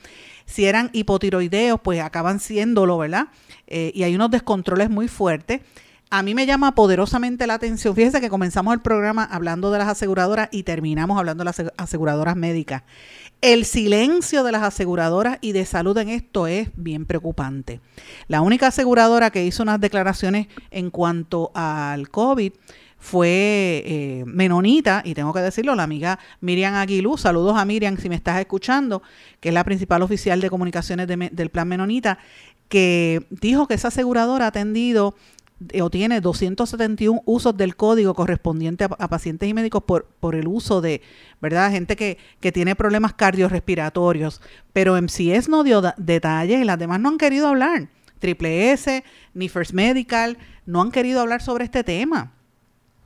[0.46, 3.28] Si eran hipotiroideos, pues acaban siéndolo, ¿verdad?
[3.68, 5.62] Eh, y hay unos descontroles muy fuertes
[6.10, 7.96] a mí me llama poderosamente la atención.
[7.96, 12.36] Fíjense que comenzamos el programa hablando de las aseguradoras y terminamos hablando de las aseguradoras
[12.36, 12.84] médicas.
[13.41, 17.82] El silencio de las aseguradoras y de salud en esto es bien preocupante.
[18.28, 22.54] La única aseguradora que hizo unas declaraciones en cuanto al COVID
[23.06, 28.10] fue eh, Menonita, y tengo que decirlo, la amiga Miriam Aguilú, saludos a Miriam si
[28.10, 29.03] me estás escuchando,
[29.39, 32.18] que es la principal oficial de comunicaciones del plan Menonita,
[32.68, 35.14] que dijo que esa aseguradora ha atendido
[35.70, 40.47] eh, o tiene 271 usos del código correspondiente a, pacientes y médicos por, por, el
[40.47, 41.03] uso de,
[41.39, 41.70] ¿verdad?
[41.70, 44.41] Gente que, que tiene problemas cardiorrespiratorios.
[44.74, 47.88] Pero MCS no dio detalles y las demás no han querido hablar.
[48.18, 49.03] Triple S,
[49.36, 52.35] ni First Medical, no han querido hablar sobre este tema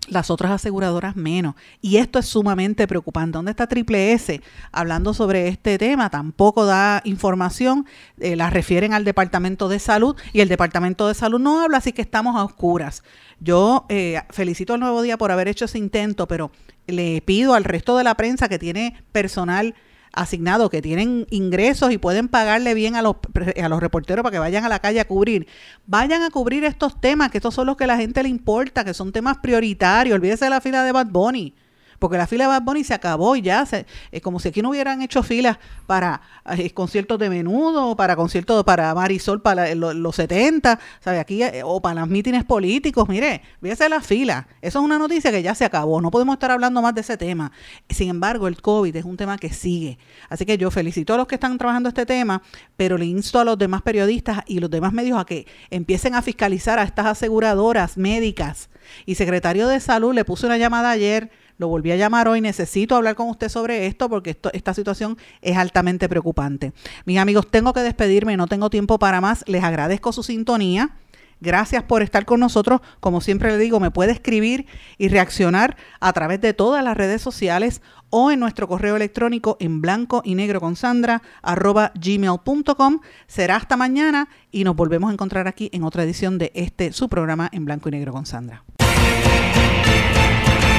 [0.08, 1.56] las otras aseguradoras menos.
[1.82, 3.38] Y esto es sumamente preocupante.
[3.38, 4.41] ¿Dónde está Triple S
[4.72, 6.10] hablando sobre este tema?
[6.10, 7.86] Tampoco da información,
[8.20, 11.93] eh, la refieren al Departamento de Salud y el Departamento de Salud no habla, así
[11.93, 13.04] que estamos a oscuras.
[13.39, 16.52] Yo eh, felicito al Nuevo Día por haber hecho ese intento, pero
[16.88, 19.76] le pido al resto de la prensa que tiene personal
[20.14, 23.18] asignados que tienen ingresos y pueden pagarle bien a los,
[23.62, 25.47] a los reporteros para que vayan a la calle a cubrir.
[25.86, 28.84] Vayan a cubrir estos temas, que estos son los que a la gente le importa,
[28.84, 30.16] que son temas prioritarios.
[30.16, 31.53] Olvídese de la fila de Bad Bunny
[32.00, 34.62] porque la fila de Bad Bunny se acabó y ya, se, es como si aquí
[34.62, 36.22] no hubieran hecho filas para
[36.58, 41.20] eh, conciertos de menudo, para conciertos para Marisol para los 70, ¿sabe?
[41.20, 44.47] Aquí, eh, o para los mítines políticos, mire, fíjese la fila.
[44.62, 47.18] Eso es una noticia que ya se acabó, no podemos estar hablando más de ese
[47.18, 47.52] tema.
[47.89, 49.97] Sin embargo, el COVID es un tema que sigue.
[50.30, 52.41] Así que yo felicito a los que están trabajando este tema,
[52.78, 56.22] pero le insto a los demás periodistas y los demás medios a que empiecen a
[56.22, 58.70] fiscalizar a estas aseguradoras médicas.
[59.06, 61.30] Y secretario de Salud le puso una llamada ayer
[61.60, 65.57] lo volví a llamar hoy, necesito hablar con usted sobre esto porque esta situación es
[65.57, 66.74] altamente preocupante.
[67.05, 70.95] Mis amigos, tengo que despedirme, no tengo tiempo para más, les agradezco su sintonía.
[71.41, 72.82] Gracias por estar con nosotros.
[72.99, 74.66] Como siempre le digo, me puede escribir
[74.97, 79.82] y reaccionar a través de todas las redes sociales o en nuestro correo electrónico en
[79.82, 82.99] blanco y negro con Sandra arroba gmail.com.
[83.28, 87.07] Será hasta mañana y nos volvemos a encontrar aquí en otra edición de este su
[87.07, 88.64] programa en blanco y negro con Sandra.